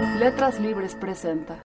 Letras 0.00 0.60
Libres 0.60 0.94
presenta. 0.94 1.60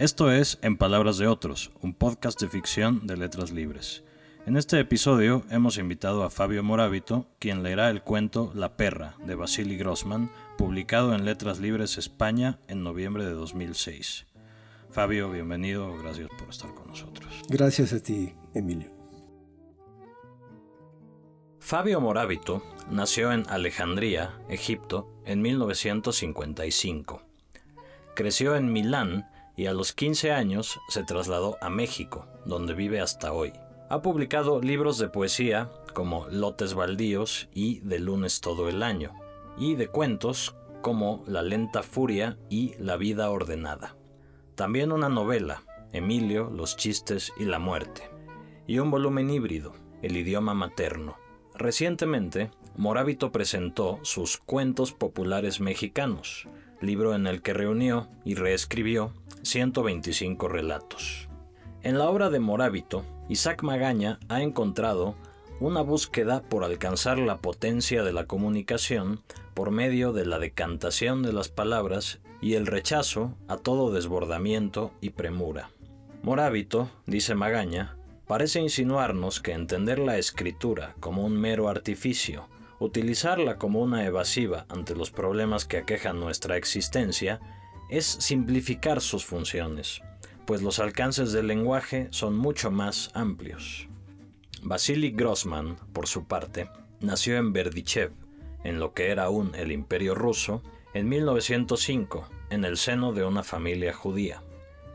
Esto 0.00 0.32
es 0.32 0.58
En 0.62 0.76
Palabras 0.76 1.16
de 1.16 1.28
Otros, 1.28 1.70
un 1.80 1.94
podcast 1.94 2.40
de 2.40 2.48
ficción 2.48 3.06
de 3.06 3.16
Letras 3.16 3.52
Libres. 3.52 4.02
En 4.46 4.56
este 4.56 4.80
episodio 4.80 5.44
hemos 5.48 5.78
invitado 5.78 6.24
a 6.24 6.30
Fabio 6.30 6.64
Morábito, 6.64 7.28
quien 7.38 7.62
leerá 7.62 7.88
el 7.88 8.02
cuento 8.02 8.50
La 8.56 8.76
perra 8.76 9.14
de 9.24 9.36
Vasily 9.36 9.76
Grossman, 9.76 10.28
publicado 10.58 11.14
en 11.14 11.24
Letras 11.24 11.60
Libres 11.60 11.96
España 11.96 12.58
en 12.66 12.82
noviembre 12.82 13.24
de 13.24 13.32
2006. 13.32 14.26
Fabio, 14.90 15.30
bienvenido, 15.30 15.96
gracias 15.98 16.28
por 16.36 16.48
estar 16.48 16.74
con 16.74 16.88
nosotros. 16.88 17.32
Gracias 17.48 17.92
a 17.92 18.00
ti, 18.00 18.34
Emilio. 18.54 18.93
Fabio 21.64 21.98
Morábito 21.98 22.62
nació 22.90 23.32
en 23.32 23.48
Alejandría, 23.48 24.38
Egipto, 24.50 25.08
en 25.24 25.40
1955. 25.40 27.22
Creció 28.14 28.54
en 28.54 28.70
Milán 28.70 29.30
y 29.56 29.64
a 29.64 29.72
los 29.72 29.94
15 29.94 30.30
años 30.32 30.78
se 30.90 31.04
trasladó 31.04 31.56
a 31.62 31.70
México, 31.70 32.26
donde 32.44 32.74
vive 32.74 33.00
hasta 33.00 33.32
hoy. 33.32 33.54
Ha 33.88 34.02
publicado 34.02 34.60
libros 34.60 34.98
de 34.98 35.08
poesía 35.08 35.70
como 35.94 36.26
Lotes 36.28 36.74
Baldíos 36.74 37.48
y 37.54 37.80
De 37.80 37.98
lunes 37.98 38.42
todo 38.42 38.68
el 38.68 38.82
año, 38.82 39.14
y 39.56 39.74
de 39.74 39.88
cuentos 39.88 40.54
como 40.82 41.24
La 41.26 41.40
lenta 41.40 41.82
furia 41.82 42.36
y 42.50 42.74
La 42.78 42.98
vida 42.98 43.30
ordenada. 43.30 43.96
También 44.54 44.92
una 44.92 45.08
novela, 45.08 45.62
Emilio, 45.94 46.50
los 46.50 46.76
chistes 46.76 47.32
y 47.38 47.46
la 47.46 47.58
muerte, 47.58 48.10
y 48.66 48.80
un 48.80 48.90
volumen 48.90 49.30
híbrido, 49.30 49.72
El 50.02 50.18
idioma 50.18 50.52
materno, 50.52 51.23
Recientemente, 51.54 52.50
Morábito 52.76 53.30
presentó 53.30 54.00
sus 54.02 54.38
Cuentos 54.38 54.92
Populares 54.92 55.60
Mexicanos, 55.60 56.48
libro 56.80 57.14
en 57.14 57.28
el 57.28 57.42
que 57.42 57.54
reunió 57.54 58.08
y 58.24 58.34
reescribió 58.34 59.12
125 59.42 60.48
relatos. 60.48 61.28
En 61.82 61.96
la 61.96 62.08
obra 62.08 62.28
de 62.30 62.40
Morábito, 62.40 63.04
Isaac 63.28 63.62
Magaña 63.62 64.18
ha 64.28 64.42
encontrado 64.42 65.14
una 65.60 65.80
búsqueda 65.80 66.42
por 66.42 66.64
alcanzar 66.64 67.18
la 67.18 67.38
potencia 67.38 68.02
de 68.02 68.12
la 68.12 68.26
comunicación 68.26 69.20
por 69.54 69.70
medio 69.70 70.12
de 70.12 70.26
la 70.26 70.40
decantación 70.40 71.22
de 71.22 71.32
las 71.32 71.48
palabras 71.50 72.18
y 72.40 72.54
el 72.54 72.66
rechazo 72.66 73.32
a 73.46 73.58
todo 73.58 73.92
desbordamiento 73.92 74.90
y 75.00 75.10
premura. 75.10 75.70
Morábito, 76.22 76.90
dice 77.06 77.36
Magaña, 77.36 77.96
parece 78.26 78.60
insinuarnos 78.60 79.40
que 79.40 79.52
entender 79.52 79.98
la 79.98 80.18
escritura 80.18 80.94
como 81.00 81.24
un 81.24 81.36
mero 81.36 81.68
artificio, 81.68 82.48
utilizarla 82.78 83.58
como 83.58 83.80
una 83.80 84.04
evasiva 84.04 84.66
ante 84.68 84.94
los 84.94 85.10
problemas 85.10 85.64
que 85.64 85.78
aquejan 85.78 86.20
nuestra 86.20 86.56
existencia, 86.56 87.40
es 87.90 88.06
simplificar 88.06 89.00
sus 89.00 89.24
funciones, 89.24 90.00
pues 90.46 90.62
los 90.62 90.78
alcances 90.78 91.32
del 91.32 91.46
lenguaje 91.46 92.08
son 92.10 92.36
mucho 92.36 92.70
más 92.70 93.10
amplios. 93.14 93.88
Vasily 94.62 95.10
Grossman, 95.10 95.76
por 95.92 96.06
su 96.06 96.24
parte, 96.24 96.70
nació 97.00 97.36
en 97.36 97.52
Berdichev, 97.52 98.12
en 98.64 98.78
lo 98.78 98.94
que 98.94 99.10
era 99.10 99.24
aún 99.24 99.54
el 99.54 99.72
Imperio 99.72 100.14
ruso, 100.14 100.62
en 100.94 101.08
1905, 101.08 102.28
en 102.50 102.64
el 102.64 102.76
seno 102.76 103.12
de 103.12 103.24
una 103.24 103.42
familia 103.42 103.92
judía. 103.92 104.42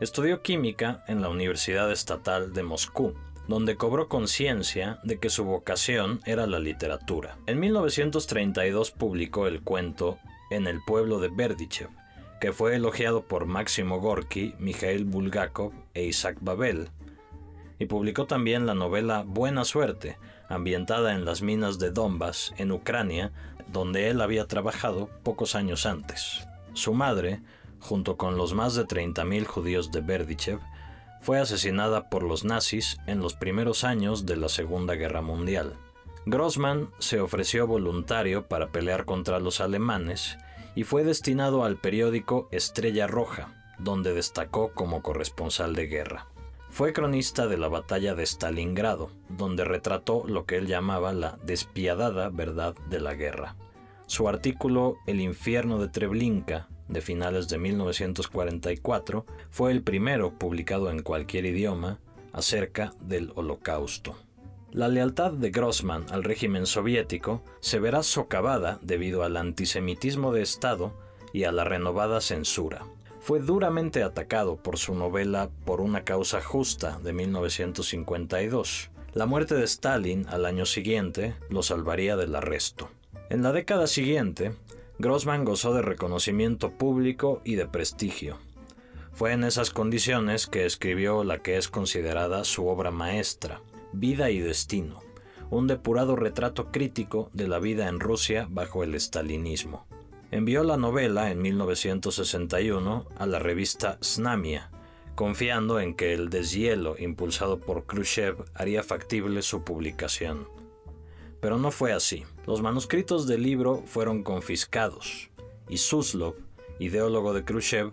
Estudió 0.00 0.40
química 0.40 1.04
en 1.08 1.20
la 1.20 1.28
Universidad 1.28 1.92
Estatal 1.92 2.54
de 2.54 2.62
Moscú, 2.62 3.12
donde 3.48 3.76
cobró 3.76 4.08
conciencia 4.08 4.98
de 5.02 5.18
que 5.18 5.28
su 5.28 5.44
vocación 5.44 6.20
era 6.24 6.46
la 6.46 6.58
literatura. 6.58 7.36
En 7.46 7.60
1932 7.60 8.92
publicó 8.92 9.46
el 9.46 9.60
cuento 9.60 10.18
En 10.50 10.66
el 10.66 10.80
pueblo 10.86 11.20
de 11.20 11.28
Berdichev, 11.28 11.90
que 12.40 12.52
fue 12.52 12.76
elogiado 12.76 13.28
por 13.28 13.44
Máximo 13.44 14.00
Gorky, 14.00 14.54
Mikhail 14.58 15.04
Bulgakov 15.04 15.74
e 15.92 16.04
Isaac 16.04 16.38
Babel, 16.40 16.88
y 17.78 17.84
publicó 17.84 18.26
también 18.26 18.64
la 18.64 18.74
novela 18.74 19.22
Buena 19.26 19.66
Suerte, 19.66 20.16
ambientada 20.48 21.12
en 21.12 21.26
las 21.26 21.42
minas 21.42 21.78
de 21.78 21.90
Donbass, 21.90 22.54
en 22.56 22.72
Ucrania, 22.72 23.32
donde 23.70 24.08
él 24.08 24.22
había 24.22 24.46
trabajado 24.46 25.10
pocos 25.22 25.54
años 25.54 25.84
antes. 25.84 26.48
Su 26.72 26.94
madre, 26.94 27.42
junto 27.80 28.16
con 28.16 28.36
los 28.36 28.54
más 28.54 28.74
de 28.74 28.86
30.000 28.86 29.46
judíos 29.46 29.90
de 29.90 30.00
Berdichev, 30.00 30.60
fue 31.20 31.38
asesinada 31.38 32.08
por 32.08 32.22
los 32.22 32.44
nazis 32.44 32.96
en 33.06 33.20
los 33.20 33.34
primeros 33.34 33.84
años 33.84 34.24
de 34.24 34.36
la 34.36 34.48
Segunda 34.48 34.94
Guerra 34.94 35.20
Mundial. 35.20 35.74
Grossman 36.26 36.90
se 36.98 37.20
ofreció 37.20 37.66
voluntario 37.66 38.46
para 38.46 38.68
pelear 38.68 39.04
contra 39.04 39.40
los 39.40 39.60
alemanes 39.60 40.38
y 40.74 40.84
fue 40.84 41.04
destinado 41.04 41.64
al 41.64 41.76
periódico 41.76 42.48
Estrella 42.52 43.06
Roja, 43.06 43.54
donde 43.78 44.14
destacó 44.14 44.72
como 44.72 45.02
corresponsal 45.02 45.74
de 45.74 45.86
guerra. 45.86 46.26
Fue 46.70 46.92
cronista 46.92 47.48
de 47.48 47.58
la 47.58 47.68
batalla 47.68 48.14
de 48.14 48.22
Stalingrado, 48.24 49.10
donde 49.28 49.64
retrató 49.64 50.24
lo 50.26 50.44
que 50.46 50.56
él 50.56 50.66
llamaba 50.68 51.12
la 51.12 51.36
despiadada 51.42 52.28
verdad 52.28 52.74
de 52.88 53.00
la 53.00 53.14
guerra. 53.14 53.56
Su 54.06 54.28
artículo 54.28 54.96
El 55.06 55.20
infierno 55.20 55.78
de 55.78 55.88
Treblinka 55.88 56.68
de 56.90 57.00
finales 57.00 57.48
de 57.48 57.58
1944, 57.58 59.24
fue 59.48 59.72
el 59.72 59.82
primero 59.82 60.38
publicado 60.38 60.90
en 60.90 61.02
cualquier 61.02 61.46
idioma 61.46 61.98
acerca 62.32 62.92
del 63.00 63.32
Holocausto. 63.34 64.16
La 64.72 64.88
lealtad 64.88 65.32
de 65.32 65.50
Grossman 65.50 66.06
al 66.10 66.22
régimen 66.22 66.66
soviético 66.66 67.42
se 67.60 67.80
verá 67.80 68.02
socavada 68.02 68.78
debido 68.82 69.24
al 69.24 69.36
antisemitismo 69.36 70.32
de 70.32 70.42
Estado 70.42 70.92
y 71.32 71.44
a 71.44 71.52
la 71.52 71.64
renovada 71.64 72.20
censura. 72.20 72.84
Fue 73.20 73.40
duramente 73.40 74.02
atacado 74.02 74.56
por 74.56 74.78
su 74.78 74.94
novela 74.94 75.50
Por 75.64 75.80
una 75.80 76.04
causa 76.04 76.40
justa 76.40 77.00
de 77.02 77.12
1952. 77.12 78.90
La 79.12 79.26
muerte 79.26 79.56
de 79.56 79.64
Stalin 79.64 80.26
al 80.28 80.46
año 80.46 80.64
siguiente 80.64 81.34
lo 81.48 81.62
salvaría 81.62 82.16
del 82.16 82.34
arresto. 82.34 82.90
En 83.28 83.42
la 83.42 83.52
década 83.52 83.88
siguiente, 83.88 84.52
Grossman 85.00 85.46
gozó 85.46 85.72
de 85.72 85.80
reconocimiento 85.80 86.72
público 86.72 87.40
y 87.42 87.54
de 87.54 87.66
prestigio. 87.66 88.36
Fue 89.14 89.32
en 89.32 89.44
esas 89.44 89.70
condiciones 89.70 90.46
que 90.46 90.66
escribió 90.66 91.24
la 91.24 91.38
que 91.38 91.56
es 91.56 91.68
considerada 91.68 92.44
su 92.44 92.66
obra 92.66 92.90
maestra, 92.90 93.62
Vida 93.94 94.30
y 94.30 94.40
Destino, 94.40 95.00
un 95.48 95.66
depurado 95.66 96.16
retrato 96.16 96.70
crítico 96.70 97.30
de 97.32 97.48
la 97.48 97.58
vida 97.58 97.88
en 97.88 97.98
Rusia 97.98 98.46
bajo 98.50 98.84
el 98.84 98.94
estalinismo. 98.94 99.86
Envió 100.30 100.64
la 100.64 100.76
novela 100.76 101.30
en 101.30 101.40
1961 101.40 103.06
a 103.16 103.26
la 103.26 103.38
revista 103.38 103.96
Snamia, 104.02 104.70
confiando 105.14 105.80
en 105.80 105.94
que 105.94 106.12
el 106.12 106.28
deshielo 106.28 106.96
impulsado 106.98 107.58
por 107.58 107.86
Khrushchev 107.86 108.44
haría 108.54 108.82
factible 108.82 109.40
su 109.40 109.64
publicación. 109.64 110.59
Pero 111.40 111.58
no 111.58 111.70
fue 111.70 111.92
así. 111.92 112.24
Los 112.46 112.62
manuscritos 112.62 113.26
del 113.26 113.42
libro 113.42 113.82
fueron 113.86 114.22
confiscados 114.22 115.30
y 115.68 115.78
Suslov, 115.78 116.34
ideólogo 116.78 117.32
de 117.32 117.44
Khrushchev, 117.44 117.92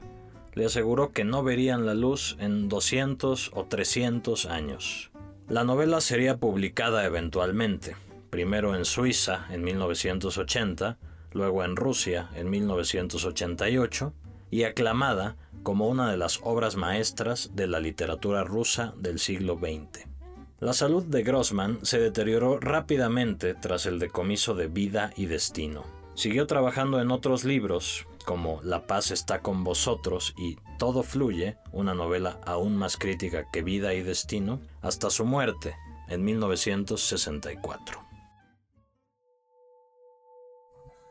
le 0.55 0.65
aseguró 0.65 1.11
que 1.11 1.23
no 1.23 1.43
verían 1.43 1.85
la 1.85 1.93
luz 1.93 2.35
en 2.39 2.67
200 2.67 3.51
o 3.53 3.65
300 3.65 4.47
años. 4.47 5.11
La 5.47 5.63
novela 5.63 6.01
sería 6.01 6.37
publicada 6.37 7.05
eventualmente, 7.05 7.95
primero 8.31 8.75
en 8.75 8.83
Suiza 8.83 9.45
en 9.51 9.63
1980, 9.63 10.97
luego 11.33 11.63
en 11.63 11.75
Rusia 11.75 12.29
en 12.35 12.49
1988 12.49 14.13
y 14.49 14.63
aclamada 14.63 15.37
como 15.61 15.87
una 15.87 16.09
de 16.09 16.17
las 16.17 16.39
obras 16.43 16.75
maestras 16.75 17.51
de 17.53 17.67
la 17.67 17.79
literatura 17.79 18.43
rusa 18.43 18.93
del 18.97 19.19
siglo 19.19 19.59
XX. 19.59 20.16
La 20.59 20.73
salud 20.73 21.03
de 21.03 21.21
Grossman 21.21 21.77
se 21.83 21.99
deterioró 21.99 22.59
rápidamente 22.59 23.53
tras 23.53 23.85
el 23.85 23.99
decomiso 23.99 24.55
de 24.55 24.67
Vida 24.67 25.11
y 25.15 25.27
Destino. 25.27 25.83
Siguió 26.15 26.47
trabajando 26.47 26.99
en 26.99 27.11
otros 27.11 27.43
libros, 27.43 28.07
como 28.25 28.59
La 28.63 28.87
paz 28.87 29.11
está 29.11 29.43
con 29.43 29.63
vosotros 29.63 30.33
y 30.35 30.57
Todo 30.79 31.03
fluye, 31.03 31.57
una 31.71 31.93
novela 31.93 32.39
aún 32.43 32.75
más 32.75 32.97
crítica 32.97 33.51
que 33.51 33.61
Vida 33.61 33.93
y 33.93 34.01
Destino, 34.01 34.59
hasta 34.81 35.11
su 35.11 35.25
muerte 35.25 35.75
en 36.07 36.23
1964. 36.23 38.03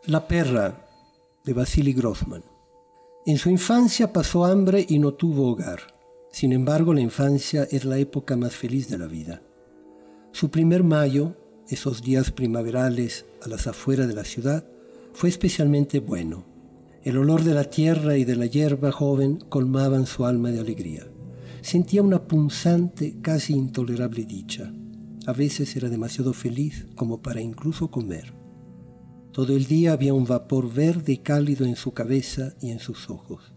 La 0.06 0.26
perra 0.26 0.88
de 1.44 1.53
Vasily 1.53 1.93
Grossman. 1.93 2.44
En 3.26 3.38
su 3.38 3.49
infancia 3.49 4.12
pasó 4.12 4.44
hambre 4.44 4.85
y 4.88 4.99
no 4.99 5.15
tuvo 5.15 5.53
hogar. 5.53 5.95
Sin 6.37 6.53
embargo, 6.53 6.93
la 6.93 7.00
infancia 7.00 7.67
es 7.71 7.87
la 7.87 7.97
época 7.97 8.37
más 8.37 8.55
feliz 8.55 8.91
de 8.91 8.99
la 8.99 9.06
vida. 9.06 9.41
Su 10.33 10.50
primer 10.50 10.85
mayo, 10.85 11.35
esos 11.71 12.03
días 12.03 12.31
primaverales 12.31 13.25
a 13.43 13.49
las 13.49 13.67
afueras 13.67 14.06
de 14.06 14.12
la 14.12 14.25
ciudad, 14.25 14.69
fue 15.15 15.31
especialmente 15.31 15.99
bueno. 15.99 16.44
El 17.05 17.17
olor 17.17 17.43
de 17.43 17.55
la 17.55 17.65
tierra 17.65 18.19
y 18.19 18.27
de 18.27 18.37
la 18.37 18.44
hierba 18.44 18.93
joven 18.93 19.38
colmaban 19.49 20.05
su 20.05 20.27
alma 20.27 20.50
de 20.50 20.61
alegría. 20.61 21.06
Sentía 21.62 22.03
una 22.03 22.25
punzante, 22.25 23.17
casi 23.23 23.55
intolerable 23.55 24.27
dicha. 24.27 24.71
A 25.25 25.32
veces 25.32 25.75
era 25.75 25.89
demasiado 25.89 26.35
feliz 26.35 26.87
como 26.97 27.23
para 27.23 27.41
incluso 27.41 27.91
comer. 27.91 28.35
Todo 29.32 29.56
el 29.56 29.65
día 29.65 29.94
había 29.94 30.12
un 30.12 30.27
vapor 30.27 30.71
verde 30.71 31.23
cálido 31.23 31.65
en 31.65 31.77
su 31.77 31.94
cabeza 31.94 32.53
y 32.61 32.73
en 32.73 32.79
sus 32.79 33.09
ojos. 33.09 33.56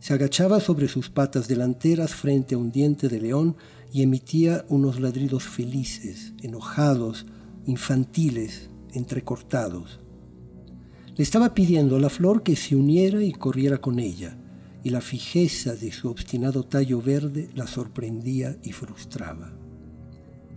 Se 0.00 0.14
agachaba 0.14 0.60
sobre 0.60 0.86
sus 0.88 1.10
patas 1.10 1.48
delanteras 1.48 2.14
frente 2.14 2.54
a 2.54 2.58
un 2.58 2.70
diente 2.70 3.08
de 3.08 3.20
león 3.20 3.56
y 3.92 4.02
emitía 4.02 4.64
unos 4.68 5.00
ladridos 5.00 5.44
felices, 5.44 6.34
enojados, 6.42 7.26
infantiles, 7.66 8.70
entrecortados. 8.92 10.00
Le 11.16 11.22
estaba 11.22 11.52
pidiendo 11.52 11.96
a 11.96 12.00
la 12.00 12.10
flor 12.10 12.42
que 12.42 12.54
se 12.54 12.76
uniera 12.76 13.24
y 13.24 13.32
corriera 13.32 13.78
con 13.78 13.98
ella, 13.98 14.38
y 14.84 14.90
la 14.90 15.00
fijeza 15.00 15.74
de 15.74 15.90
su 15.90 16.08
obstinado 16.08 16.62
tallo 16.62 17.02
verde 17.02 17.50
la 17.56 17.66
sorprendía 17.66 18.56
y 18.62 18.70
frustraba. 18.70 19.52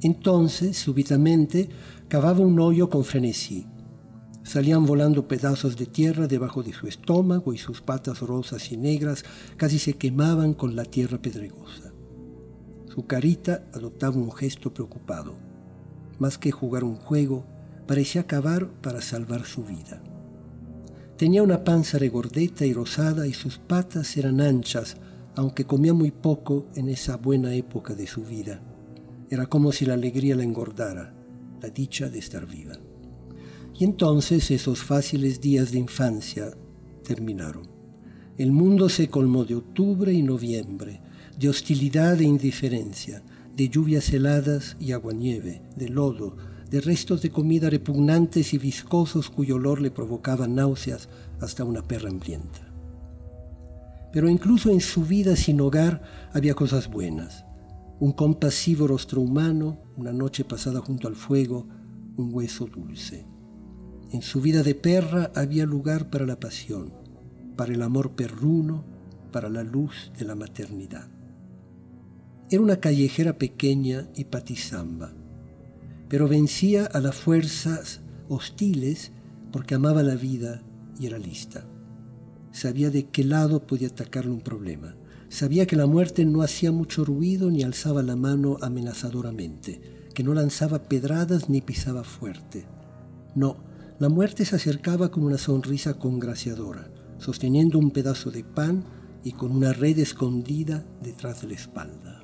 Entonces, 0.04 0.78
súbitamente, 0.78 1.70
cavaba 2.08 2.42
un 2.42 2.60
hoyo 2.60 2.90
con 2.90 3.04
frenesí 3.04 3.66
Salían 4.44 4.86
volando 4.86 5.28
pedazos 5.28 5.78
de 5.78 5.86
tierra 5.86 6.28
debajo 6.28 6.64
de 6.64 6.74
su 6.74 6.88
estómago 6.88 7.54
y 7.54 7.58
sus 7.58 7.82
patas 7.82 8.22
rosas 8.22 8.72
y 8.72 8.78
negras 8.78 9.24
casi 9.56 9.78
se 9.78 9.94
quemaban 9.94 10.54
con 10.54 10.76
la 10.76 10.84
tierra 10.84 11.22
pedregosa. 11.22 11.94
Su 12.94 13.06
carita 13.06 13.64
adoptaba 13.74 14.18
un 14.18 14.32
gesto 14.32 14.74
preocupado. 14.74 15.36
Más 16.20 16.38
que 16.38 16.52
jugar 16.52 16.84
un 16.84 16.96
juego, 16.96 17.46
parecía 17.88 18.28
cavar 18.28 18.68
para 18.82 19.02
salvar 19.02 19.46
su 19.46 19.64
vida. 19.64 20.02
Tenía 21.18 21.44
una 21.44 21.64
panza 21.64 22.00
regordeta 22.00 22.66
y 22.66 22.74
rosada 22.74 23.28
y 23.28 23.34
sus 23.34 23.60
patas 23.60 24.18
eran 24.18 24.42
anchas, 24.42 24.98
aunque 25.36 25.66
comía 25.66 25.94
muy 25.94 26.12
poco 26.12 26.66
en 26.76 26.90
esa 26.90 27.16
buena 27.16 27.54
época 27.54 27.94
de 27.94 28.08
su 28.08 28.24
vida. 28.24 28.60
Era 29.30 29.46
como 29.46 29.72
si 29.72 29.86
la 29.86 29.94
alegría 29.94 30.36
la 30.36 30.44
engordara, 30.44 31.14
la 31.62 31.70
dicha 31.70 32.10
de 32.10 32.20
estar 32.20 32.46
viva. 32.48 32.74
Y 33.82 33.84
entonces 33.84 34.52
esos 34.52 34.84
fáciles 34.84 35.42
días 35.42 35.72
de 35.72 35.80
infancia 35.80 36.52
terminaron. 37.04 37.64
El 38.38 38.52
mundo 38.52 38.90
se 38.90 39.08
colmó 39.08 39.44
de 39.44 39.56
octubre 39.56 40.14
y 40.14 40.22
noviembre, 40.22 41.02
de 41.40 41.50
hostilidad 41.50 42.22
e 42.22 42.26
indiferencia, 42.26 43.24
de 43.56 43.70
lluvias 43.70 44.14
heladas 44.14 44.78
y 44.80 44.92
aguanieve, 44.92 45.64
de 45.76 45.90
lodo, 45.90 46.38
de 46.70 46.80
restos 46.80 47.24
de 47.24 47.32
comida 47.32 47.72
repugnantes 47.72 48.54
y 48.54 48.60
viscosos 48.60 49.32
cuyo 49.32 49.56
olor 49.56 49.82
le 49.82 49.90
provocaba 49.90 50.48
náuseas 50.48 51.10
hasta 51.40 51.64
una 51.64 51.82
perra 51.82 52.12
hambrienta. 52.12 52.72
Pero 54.14 54.30
incluso 54.30 54.70
en 54.70 54.82
su 54.82 55.06
vida 55.06 55.36
sin 55.36 55.60
hogar 55.60 56.04
había 56.34 56.54
cosas 56.54 56.88
buenas. 56.88 57.46
Un 58.00 58.12
compasivo 58.12 58.86
rostro 58.86 59.22
humano, 59.22 59.82
una 59.98 60.14
noche 60.14 60.46
pasada 60.46 60.82
junto 60.82 61.08
al 61.08 61.16
fuego, 61.16 61.68
un 62.16 62.32
hueso 62.32 62.68
dulce. 62.68 63.31
En 64.12 64.22
su 64.22 64.42
vida 64.42 64.62
de 64.62 64.76
perra 64.76 65.32
había 65.36 65.66
lugar 65.66 66.10
para 66.10 66.26
la 66.26 66.38
pasión, 66.38 66.92
para 67.56 67.74
el 67.74 67.82
amor 67.82 68.12
perruno, 68.12 68.84
para 69.32 69.48
la 69.48 69.64
luz 69.64 70.12
de 70.20 70.26
la 70.26 70.36
maternidad. 70.36 71.08
Era 72.50 72.62
una 72.62 72.82
callejera 72.82 73.38
pequeña 73.38 74.10
y 74.14 74.26
patizamba, 74.26 75.14
pero 76.10 76.28
vencía 76.28 76.88
a 76.88 77.00
las 77.00 77.16
fuerzas 77.16 78.02
hostiles 78.28 79.14
porque 79.54 79.76
amaba 79.76 80.04
la 80.04 80.16
vida 80.16 80.62
y 81.00 81.06
era 81.06 81.18
lista. 81.18 81.66
Sabía 82.52 82.90
de 82.90 83.06
qué 83.06 83.24
lado 83.24 83.66
podía 83.66 83.88
atacarle 83.88 84.32
un 84.32 84.42
problema. 84.42 84.98
Sabía 85.30 85.66
que 85.66 85.78
la 85.78 85.86
muerte 85.86 86.26
no 86.26 86.42
hacía 86.42 86.74
mucho 86.74 87.06
ruido 87.06 87.50
ni 87.50 87.64
alzaba 87.64 88.04
la 88.04 88.18
mano 88.18 88.58
amenazadoramente, 88.62 90.10
que 90.14 90.24
no 90.26 90.34
lanzaba 90.34 90.84
pedradas 90.84 91.48
ni 91.48 91.62
pisaba 91.62 92.04
fuerte. 92.04 92.66
No, 93.36 93.71
la 94.02 94.10
muerte 94.10 94.46
se 94.46 94.56
acercaba 94.56 95.12
con 95.12 95.24
una 95.24 95.38
sonrisa 95.38 95.94
congraciadora, 95.94 96.90
sosteniendo 97.20 97.78
un 97.78 97.92
pedazo 97.92 98.32
de 98.32 98.44
pan 98.44 98.84
y 99.24 99.34
con 99.34 99.52
una 99.52 99.74
red 99.74 100.00
escondida 100.00 100.84
detrás 101.04 101.42
de 101.42 101.50
la 101.50 101.54
espalda. 101.54 102.24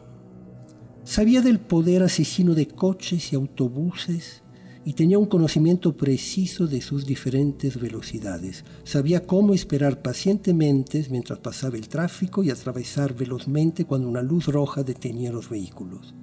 Sabía 1.03 1.43
del 1.43 1.59
poder 1.59 2.01
asesino 2.01 2.55
de 2.55 2.67
coches 2.67 3.31
y 3.31 3.35
autobuses 3.35 4.41
y 4.85 4.93
tenía 4.93 5.19
un 5.19 5.27
conocimiento 5.27 5.95
preciso 5.95 6.65
de 6.65 6.81
sus 6.81 7.05
diferentes 7.05 7.79
velocidades. 7.79 8.65
Sabía 8.83 9.27
cómo 9.27 9.53
esperar 9.53 10.01
pacientemente 10.01 11.05
mientras 11.11 11.37
pasaba 11.37 11.77
el 11.77 11.89
tráfico 11.89 12.43
y 12.43 12.49
atravesar 12.49 13.13
velozmente 13.13 13.85
cuando 13.85 14.09
una 14.09 14.23
luz 14.23 14.47
roja 14.47 14.81
detenía 14.81 15.31
los 15.31 15.47
vehículos. 15.47 16.15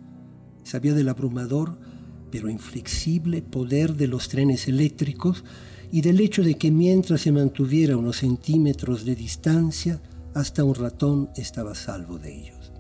Sabía 0.65 0.95
del 0.95 1.11
abrumador 1.11 1.79
pero 2.35 2.51
inflexible 2.51 3.43
poder 3.43 3.95
de 3.95 4.09
los 4.09 4.29
trenes 4.29 4.67
eléctricos 4.67 5.45
y 5.93 6.01
del 6.01 6.19
hecho 6.19 6.43
de 6.43 6.55
que 6.57 6.73
mientras 6.73 7.21
se 7.21 7.31
mantuviera 7.31 7.97
unos 7.97 8.17
centímetros 8.17 9.05
de 9.05 9.15
distancia, 9.15 10.03
hasta 10.35 10.65
un 10.65 10.75
ratón 10.75 11.31
estaba 11.37 11.77
salvo 11.77 12.19
de 12.19 12.37
ellos. 12.37 12.73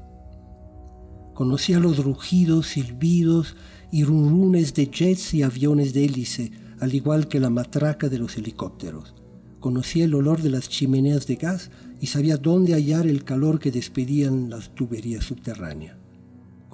Conocía 1.35 1.79
los 1.79 2.05
rugidos, 2.05 2.67
silbidos 2.67 3.55
y 3.93 4.03
rumrunes 4.03 4.75
de 4.75 4.87
jets 4.87 5.35
y 5.35 5.45
aviones 5.45 5.95
de 5.95 6.05
hélice, 6.05 6.51
al 6.81 6.93
igual 6.93 7.29
que 7.29 7.39
la 7.39 7.49
matraca 7.49 8.09
de 8.09 8.19
los 8.19 8.37
helicópteros. 8.37 9.15
Conocía 9.61 10.05
el 10.07 10.17
olor 10.17 10.43
de 10.43 10.51
las 10.51 10.69
chimeneas 10.69 11.29
de 11.29 11.37
gas 11.37 11.71
y 12.01 12.09
sabía 12.09 12.39
dónde 12.39 12.73
hallar 12.73 13.07
el 13.07 13.23
calor 13.23 13.61
que 13.61 13.71
despedían 13.71 14.51
las 14.51 14.75
tuberías 14.75 15.23
subterráneas. 15.23 16.04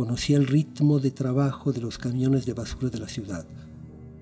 Conocía 0.01 0.39
el 0.39 0.47
ritmo 0.47 0.99
de 0.99 1.11
trabajo 1.11 1.75
de 1.75 1.83
los 1.83 1.99
camiones 1.99 2.47
de 2.47 2.55
basura 2.55 2.89
de 2.89 2.99
la 2.99 3.07
ciudad. 3.07 3.45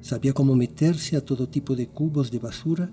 Sabía 0.01 0.33
cómo 0.33 0.57
meterse 0.57 1.17
a 1.17 1.25
todo 1.25 1.49
tipo 1.49 1.77
de 1.77 1.87
cubos 1.87 2.33
de 2.33 2.41
basura 2.41 2.91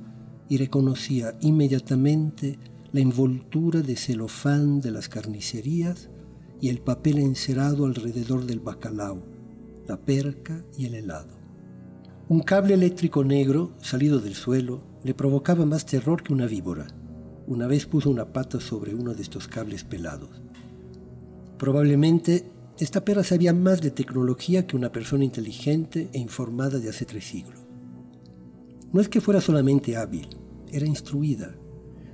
y 0.50 0.58
reconocía 0.58 1.36
inmediatamente 1.42 2.60
la 2.92 3.00
envoltura 3.00 3.82
de 3.82 3.96
celofán 3.96 4.82
de 4.82 4.92
las 4.92 5.10
carnicerías 5.10 6.10
y 6.62 6.70
el 6.70 6.78
papel 6.78 7.18
encerado 7.18 7.88
alrededor 7.88 8.46
del 8.46 8.60
bacalao, 8.60 9.18
la 9.88 9.98
perca 9.98 10.64
y 10.78 10.86
el 10.86 10.94
helado. 10.94 11.34
Un 12.30 12.42
cable 12.42 12.76
eléctrico 12.76 13.24
negro, 13.24 13.72
salido 13.81 14.20
del 14.20 14.36
suelo, 14.36 14.84
le 15.04 15.16
provocaba 15.16 15.66
más 15.66 15.88
terror 15.88 16.22
que 16.22 16.34
una 16.34 16.46
víbora. 16.46 16.86
Una 17.48 17.66
vez 17.66 17.88
puso 17.88 18.12
una 18.12 18.31
pata 18.31 18.60
sobre 18.60 18.94
uno 18.94 19.16
de 19.16 19.24
estos 19.24 19.48
cables 19.48 19.84
pelados. 19.84 20.30
Probablemente 21.58 22.54
esta 22.77 23.06
perra 23.06 23.24
sabía 23.24 23.54
más 23.54 23.81
de 23.81 23.92
tecnología 23.92 24.68
que 24.68 24.75
una 24.75 24.92
persona 24.92 25.24
inteligente 25.24 26.10
e 26.12 26.19
informada 26.19 26.77
de 26.80 26.89
hace 26.89 27.06
tres 27.06 27.24
siglos. 27.24 27.60
No 28.92 29.00
es 29.00 29.07
que 29.07 29.22
fuera 29.22 29.39
solamente 29.39 29.95
hábil, 29.95 30.27
era 30.71 30.85
instruida. 30.85 31.56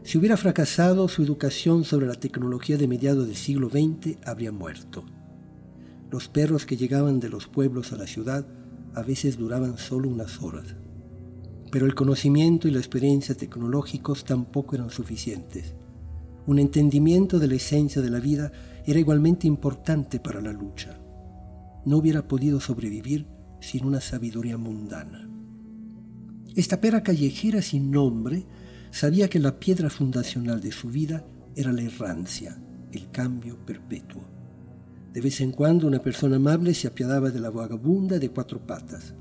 Si 0.03 0.19
hubiera 0.19 0.37
fracasado 0.37 1.07
su 1.07 1.23
educación 1.23 1.83
sobre 1.83 2.05
la 2.05 2.13
tecnología 2.13 2.77
de 2.77 2.87
mediados 2.87 3.25
del 3.25 3.35
siglo 3.35 3.69
XX, 3.69 4.17
habría 4.23 4.51
muerto. 4.51 5.03
Los 6.11 6.27
perros 6.27 6.65
que 6.65 6.77
llegaban 6.77 7.19
de 7.19 7.29
los 7.29 7.47
pueblos 7.47 7.91
a 7.91 7.97
la 7.97 8.05
ciudad 8.05 8.45
a 8.93 9.01
veces 9.01 9.37
duraban 9.37 9.77
solo 9.77 10.09
unas 10.09 10.41
horas. 10.43 10.75
Pero 11.71 11.85
el 11.87 11.95
conocimiento 11.95 12.67
y 12.67 12.71
la 12.71 12.79
experiencia 12.79 13.33
tecnológicos 13.33 14.25
tampoco 14.25 14.75
eran 14.75 14.89
suficientes. 14.91 15.73
Un 16.47 16.59
entendimiento 16.59 17.39
de 17.39 17.47
la 17.47 17.55
esencia 17.55 18.01
de 18.01 18.09
la 18.09 18.19
vida 18.19 18.51
era 18.85 18.99
igualmente 18.99 19.47
importante 19.47 20.19
para 20.19 20.41
la 20.41 20.51
lucha. 20.51 20.99
No 21.85 21.97
hubiera 21.97 22.27
podido 22.27 22.59
sobrevivir 22.59 23.27
sin 23.59 23.85
una 23.85 24.01
sabiduría 24.01 24.57
mundana. 24.57 25.29
Esta 26.55 26.81
pera 26.81 27.03
callejera 27.03 27.61
sin 27.61 27.91
nombre 27.91 28.45
sabía 28.91 29.29
que 29.29 29.39
la 29.39 29.59
piedra 29.59 29.89
fundacional 29.89 30.59
de 30.61 30.71
su 30.71 30.89
vida 30.89 31.25
era 31.55 31.71
la 31.71 31.81
errancia, 31.81 32.61
el 32.91 33.09
cambio 33.11 33.57
perpetuo. 33.65 34.21
De 35.13 35.21
vez 35.21 35.41
en 35.41 35.51
cuando 35.51 35.87
una 35.87 36.01
persona 36.01 36.37
amable 36.37 36.73
se 36.73 36.87
apiadaba 36.87 37.31
de 37.31 37.39
la 37.39 37.49
vagabunda 37.49 38.17
de 38.17 38.29
cuatro 38.29 38.65
patas. 38.65 39.13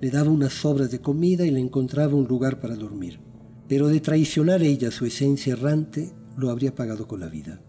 Le 0.00 0.10
daba 0.10 0.30
unas 0.30 0.52
sobras 0.52 0.90
de 0.90 1.00
comida 1.00 1.44
y 1.44 1.50
le 1.50 1.60
encontraba 1.60 2.14
un 2.14 2.26
lugar 2.26 2.60
para 2.60 2.76
dormir. 2.76 3.20
Pero 3.68 3.88
de 3.88 4.00
traicionar 4.00 4.62
ella 4.62 4.90
su 4.90 5.04
esencia 5.04 5.54
errante, 5.54 6.12
lo 6.36 6.50
habría 6.50 6.74
pagado 6.74 7.06
con 7.08 7.20
la 7.20 7.28
vida. 7.28 7.60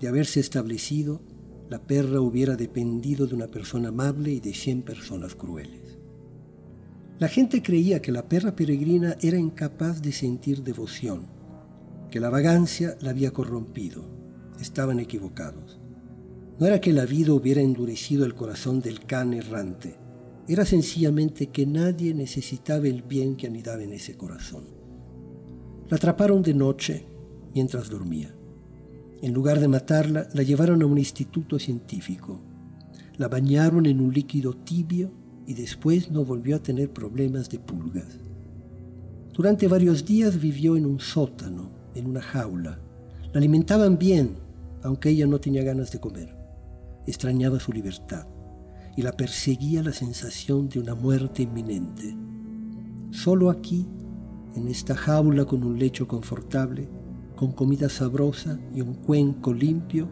De 0.00 0.08
haberse 0.08 0.40
establecido, 0.40 1.22
la 1.68 1.80
perra 1.80 2.20
hubiera 2.20 2.56
dependido 2.56 3.26
de 3.26 3.34
una 3.34 3.46
persona 3.48 3.88
amable 3.88 4.32
y 4.32 4.40
de 4.40 4.52
cien 4.52 4.82
personas 4.82 5.34
crueles. 5.34 5.98
La 7.18 7.28
gente 7.28 7.62
creía 7.62 8.02
que 8.02 8.12
la 8.12 8.28
perra 8.28 8.56
peregrina 8.56 9.16
era 9.22 9.38
incapaz 9.38 10.02
de 10.02 10.12
sentir 10.12 10.62
devoción, 10.62 11.26
que 12.10 12.20
la 12.20 12.28
vagancia 12.28 12.96
la 13.00 13.10
había 13.10 13.30
corrompido. 13.30 14.04
Estaban 14.60 15.00
equivocados. 15.00 15.80
No 16.58 16.66
era 16.66 16.80
que 16.80 16.92
la 16.92 17.06
vida 17.06 17.32
hubiera 17.32 17.60
endurecido 17.60 18.24
el 18.24 18.34
corazón 18.34 18.80
del 18.80 19.00
can 19.00 19.32
errante, 19.34 19.96
era 20.46 20.66
sencillamente 20.66 21.46
que 21.46 21.64
nadie 21.64 22.12
necesitaba 22.12 22.86
el 22.86 23.02
bien 23.02 23.36
que 23.36 23.46
anidaba 23.46 23.82
en 23.82 23.92
ese 23.92 24.16
corazón. 24.16 24.64
La 25.88 25.96
atraparon 25.96 26.42
de 26.42 26.52
noche 26.52 27.06
mientras 27.54 27.88
dormía. 27.88 28.34
En 29.22 29.32
lugar 29.32 29.60
de 29.60 29.68
matarla, 29.68 30.28
la 30.34 30.42
llevaron 30.42 30.82
a 30.82 30.86
un 30.86 30.98
instituto 30.98 31.58
científico. 31.58 32.40
La 33.16 33.28
bañaron 33.28 33.86
en 33.86 34.00
un 34.00 34.12
líquido 34.12 34.54
tibio 34.54 35.12
y 35.46 35.54
después 35.54 36.10
no 36.10 36.24
volvió 36.24 36.56
a 36.56 36.62
tener 36.62 36.92
problemas 36.92 37.48
de 37.48 37.58
pulgas. 37.58 38.18
Durante 39.32 39.68
varios 39.68 40.04
días 40.04 40.40
vivió 40.40 40.76
en 40.76 40.86
un 40.86 41.00
sótano, 41.00 41.70
en 41.94 42.06
una 42.06 42.20
jaula. 42.20 42.78
La 43.32 43.38
alimentaban 43.38 43.98
bien, 43.98 44.36
aunque 44.82 45.10
ella 45.10 45.26
no 45.26 45.40
tenía 45.40 45.62
ganas 45.62 45.90
de 45.90 46.00
comer. 46.00 46.36
Extrañaba 47.06 47.58
su 47.60 47.72
libertad 47.72 48.26
y 48.96 49.02
la 49.02 49.12
perseguía 49.12 49.82
la 49.82 49.92
sensación 49.92 50.68
de 50.68 50.78
una 50.78 50.94
muerte 50.94 51.42
inminente. 51.42 52.16
Solo 53.10 53.50
aquí, 53.50 53.86
en 54.54 54.68
esta 54.68 54.94
jaula 54.94 55.44
con 55.44 55.64
un 55.64 55.78
lecho 55.78 56.06
confortable, 56.06 56.88
con 57.36 57.52
comida 57.52 57.88
sabrosa 57.88 58.58
y 58.74 58.80
un 58.80 58.94
cuenco 58.94 59.52
limpio, 59.52 60.08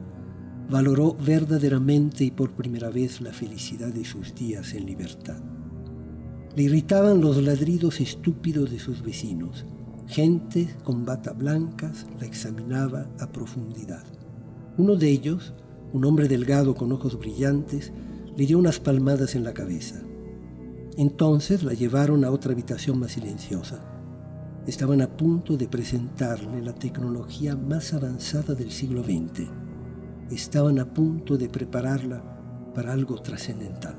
valoró 0.69 1.15
verdaderamente 1.15 2.25
y 2.25 2.31
por 2.31 2.53
primera 2.53 2.91
vez 2.91 3.21
la 3.21 3.33
felicidad 3.33 3.93
de 3.93 4.05
sus 4.05 4.35
días 4.35 4.75
en 4.75 4.87
libertad. 4.87 5.41
Le 6.57 6.65
irritaban 6.65 7.21
los 7.21 7.43
ladridos 7.43 8.01
estúpidos 8.01 8.71
de 8.71 8.79
sus 8.79 9.03
vecinos. 9.03 9.65
Gente 10.07 10.69
con 10.85 11.05
bata 11.05 11.33
blancas 11.33 12.07
la 12.21 12.27
examinaba 12.27 13.09
a 13.19 13.31
profundidad. 13.31 14.05
Uno 14.77 14.97
de 14.97 15.11
ellos, 15.11 15.55
un 15.93 16.05
hombre 16.05 16.29
delgado 16.29 16.75
con 16.75 16.93
ojos 16.93 17.19
brillantes, 17.19 17.93
le 18.37 18.47
dio 18.47 18.59
unas 18.59 18.81
palmadas 18.81 19.35
en 19.35 19.45
la 19.45 19.55
cabeza. 19.55 20.03
Entonces 20.97 21.63
la 21.63 21.73
llevaron 21.73 22.25
a 22.25 22.31
otra 22.31 22.53
habitación 22.53 22.99
más 22.99 23.13
silenciosa. 23.13 23.83
Estaban 24.67 25.03
a 25.03 25.09
punto 25.09 25.57
de 25.57 25.67
presentarle 25.67 26.63
la 26.63 26.73
tecnología 26.73 27.57
más 27.57 27.95
avanzada 27.95 28.55
del 28.55 28.71
siglo 28.71 29.03
XX. 29.03 29.49
Estaban 30.31 30.79
a 30.79 30.85
punto 30.85 31.37
de 31.37 31.49
prepararla 31.49 32.23
para 32.73 32.93
algo 32.93 33.21
trascendental. 33.21 33.97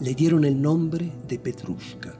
Le 0.00 0.14
dieron 0.14 0.44
el 0.44 0.62
nombre 0.62 1.10
de 1.26 1.40
Petrushka. 1.40 2.14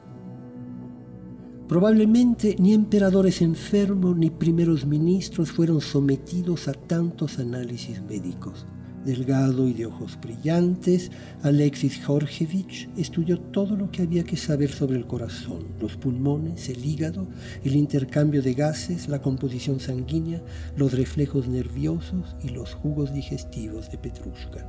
Probablemente 1.69 2.57
ni 2.59 2.75
emperadores 2.75 3.41
enfermos 3.41 4.17
ni 4.17 4.31
primeros 4.31 4.85
ministros 4.85 5.53
fueron 5.53 5.81
sometidos 5.81 6.67
a 6.67 6.73
tantos 6.73 7.39
análisis 7.39 8.03
médicos 8.03 8.67
delgado 9.07 9.67
y 9.69 9.73
de 9.73 9.87
ojos 9.87 10.19
brillantes, 10.21 11.11
Alexis 11.43 12.05
Georgievich 12.05 12.91
estudió 12.99 13.41
todo 13.41 13.77
lo 13.77 13.91
que 13.91 14.03
había 14.03 14.25
que 14.25 14.37
saber 14.37 14.71
sobre 14.71 14.99
el 14.99 15.07
corazón, 15.07 15.65
los 15.81 15.97
pulmones, 15.97 16.69
el 16.69 16.85
hígado, 16.85 17.27
el 17.65 17.77
intercambio 17.77 18.43
de 18.43 18.53
gases, 18.53 19.09
la 19.09 19.23
composición 19.23 19.81
sanguínea, 19.81 20.43
los 20.77 20.93
reflejos 20.93 21.49
nerviosos 21.49 22.37
y 22.43 22.51
los 22.51 22.75
jugos 22.75 23.15
digestivos 23.15 23.91
de 23.91 23.99
Petrushka. 23.99 24.69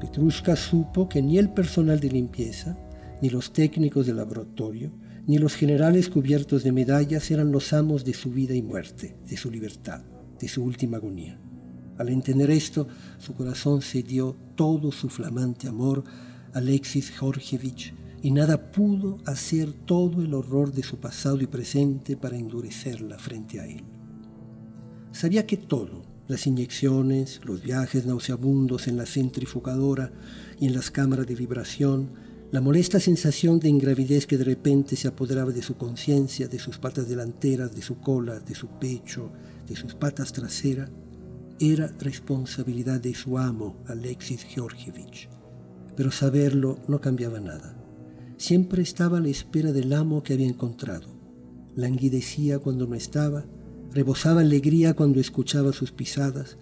Petrushka 0.00 0.56
supo 0.56 1.08
que 1.08 1.22
ni 1.22 1.38
el 1.38 1.50
personal 1.50 2.00
de 2.00 2.08
limpieza, 2.08 2.76
ni 3.20 3.28
los 3.28 3.52
técnicos 3.52 4.06
del 4.06 4.16
laboratorio, 4.16 4.90
ni 5.26 5.38
los 5.38 5.54
generales 5.54 6.08
cubiertos 6.08 6.64
de 6.64 6.72
medallas 6.72 7.30
eran 7.30 7.52
los 7.52 7.72
amos 7.72 8.04
de 8.04 8.14
su 8.14 8.30
vida 8.30 8.54
y 8.54 8.62
muerte, 8.62 9.16
de 9.28 9.36
su 9.36 9.50
libertad, 9.50 10.02
de 10.40 10.48
su 10.48 10.64
última 10.64 10.96
agonía. 10.96 11.38
Al 12.00 12.08
entender 12.08 12.50
esto, 12.50 12.88
su 13.18 13.34
corazón 13.34 13.82
cedió 13.82 14.34
todo 14.54 14.90
su 14.90 15.10
flamante 15.10 15.68
amor 15.68 16.02
a 16.54 16.56
Alexis 16.56 17.10
Georgievich 17.10 17.92
y 18.22 18.30
nada 18.30 18.72
pudo 18.72 19.18
hacer 19.26 19.70
todo 19.84 20.22
el 20.22 20.32
horror 20.32 20.72
de 20.72 20.82
su 20.82 20.96
pasado 20.96 21.42
y 21.42 21.46
presente 21.46 22.16
para 22.16 22.38
endurecerla 22.38 23.18
frente 23.18 23.60
a 23.60 23.66
él. 23.66 23.84
Sabía 25.12 25.44
que 25.44 25.58
todo, 25.58 26.00
las 26.26 26.46
inyecciones, 26.46 27.42
los 27.44 27.60
viajes 27.60 28.06
nauseabundos 28.06 28.88
en 28.88 28.96
la 28.96 29.04
centrifugadora 29.04 30.10
y 30.58 30.68
en 30.68 30.72
las 30.72 30.90
cámaras 30.90 31.26
de 31.26 31.34
vibración, 31.34 32.12
la 32.50 32.62
molesta 32.62 32.98
sensación 32.98 33.60
de 33.60 33.68
ingravidez 33.68 34.26
que 34.26 34.38
de 34.38 34.44
repente 34.44 34.96
se 34.96 35.08
apoderaba 35.08 35.52
de 35.52 35.60
su 35.60 35.76
conciencia, 35.76 36.48
de 36.48 36.58
sus 36.58 36.78
patas 36.78 37.10
delanteras, 37.10 37.74
de 37.74 37.82
su 37.82 38.00
cola, 38.00 38.40
de 38.40 38.54
su 38.54 38.68
pecho, 38.68 39.30
de 39.68 39.76
sus 39.76 39.94
patas 39.94 40.32
traseras, 40.32 40.88
era 41.60 41.88
responsabilidad 41.98 43.02
de 43.02 43.14
su 43.14 43.36
amo, 43.36 43.76
Alexis 43.86 44.44
Georgievich. 44.44 45.28
Pero 45.94 46.10
saberlo 46.10 46.78
no 46.88 47.02
cambiaba 47.02 47.38
nada. 47.38 47.76
Siempre 48.38 48.82
estaba 48.82 49.18
a 49.18 49.20
la 49.20 49.28
espera 49.28 49.70
del 49.70 49.92
amo 49.92 50.22
que 50.22 50.32
había 50.32 50.48
encontrado. 50.48 51.08
Languidecía 51.76 52.60
cuando 52.60 52.86
no 52.86 52.94
estaba, 52.94 53.44
rebosaba 53.92 54.40
alegría 54.40 54.94
cuando 54.94 55.20
escuchaba 55.20 55.74
sus 55.74 55.92
pisadas 55.92 56.56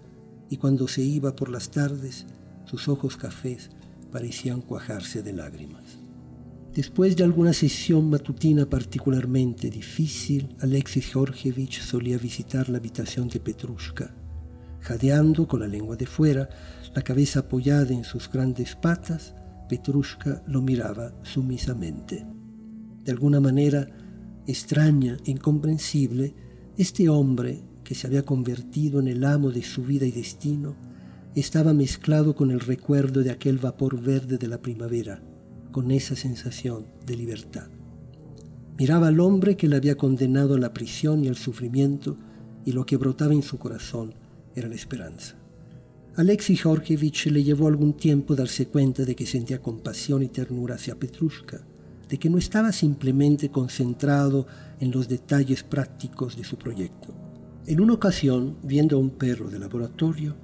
y 0.49 0.57
cuando 0.57 0.89
se 0.89 1.01
iba 1.01 1.33
por 1.33 1.49
las 1.49 1.71
tardes, 1.71 2.25
sus 2.65 2.89
ojos 2.89 3.15
cafés 3.15 3.69
parecían 4.11 4.59
cuajarse 4.59 5.23
de 5.23 5.31
lágrimas. 5.31 5.97
Después 6.75 7.15
de 7.15 7.23
alguna 7.23 7.53
sesión 7.53 8.09
matutina 8.09 8.69
particularmente 8.69 9.69
difícil, 9.69 10.57
Alexis 10.59 11.05
Georgievich 11.05 11.79
solía 11.81 12.17
visitar 12.17 12.67
la 12.67 12.79
habitación 12.79 13.29
de 13.29 13.39
Petrushka 13.39 14.13
Jadeando 14.81 15.47
con 15.47 15.59
la 15.59 15.67
lengua 15.67 15.95
de 15.95 16.05
fuera, 16.05 16.49
la 16.95 17.01
cabeza 17.01 17.41
apoyada 17.41 17.93
en 17.93 18.03
sus 18.03 18.31
grandes 18.31 18.75
patas, 18.75 19.35
Petrushka 19.67 20.43
lo 20.47 20.61
miraba 20.61 21.13
sumisamente. 21.23 22.25
De 23.03 23.11
alguna 23.11 23.39
manera 23.39 23.87
extraña 24.47 25.17
e 25.25 25.31
incomprensible, 25.31 26.33
este 26.77 27.07
hombre 27.09 27.63
que 27.83 27.95
se 27.95 28.07
había 28.07 28.23
convertido 28.23 28.99
en 28.99 29.07
el 29.07 29.23
amo 29.23 29.51
de 29.51 29.63
su 29.63 29.83
vida 29.83 30.05
y 30.05 30.11
destino, 30.11 30.75
estaba 31.35 31.73
mezclado 31.73 32.35
con 32.35 32.51
el 32.51 32.59
recuerdo 32.59 33.21
de 33.21 33.31
aquel 33.31 33.57
vapor 33.57 34.01
verde 34.01 34.37
de 34.37 34.47
la 34.47 34.61
primavera, 34.61 35.21
con 35.71 35.91
esa 35.91 36.15
sensación 36.15 36.87
de 37.05 37.15
libertad. 37.15 37.67
Miraba 38.77 39.07
al 39.07 39.19
hombre 39.19 39.57
que 39.57 39.67
le 39.67 39.75
había 39.75 39.95
condenado 39.95 40.55
a 40.55 40.59
la 40.59 40.73
prisión 40.73 41.23
y 41.23 41.27
al 41.27 41.35
sufrimiento, 41.35 42.17
y 42.65 42.71
lo 42.71 42.85
que 42.85 42.97
brotaba 42.97 43.33
en 43.33 43.43
su 43.43 43.57
corazón 43.57 44.13
era 44.59 44.69
la 44.69 44.75
esperanza. 44.75 45.35
Alexei 46.15 46.55
Georgievich 46.55 47.27
le 47.27 47.43
llevó 47.43 47.67
algún 47.67 47.93
tiempo 47.93 48.35
darse 48.35 48.67
cuenta 48.67 49.05
de 49.05 49.15
que 49.15 49.25
sentía 49.25 49.61
compasión 49.61 50.21
y 50.21 50.27
ternura 50.27 50.75
hacia 50.75 50.95
Petrushka, 50.95 51.61
de 52.09 52.17
que 52.17 52.29
no 52.29 52.37
estaba 52.37 52.71
simplemente 52.71 53.49
concentrado 53.49 54.47
en 54.79 54.91
los 54.91 55.07
detalles 55.07 55.63
prácticos 55.63 56.35
de 56.35 56.43
su 56.43 56.57
proyecto. 56.57 57.13
En 57.67 57.79
una 57.79 57.93
ocasión, 57.93 58.57
viendo 58.63 58.97
a 58.97 58.99
un 58.99 59.11
perro 59.11 59.49
de 59.49 59.59
laboratorio, 59.59 60.35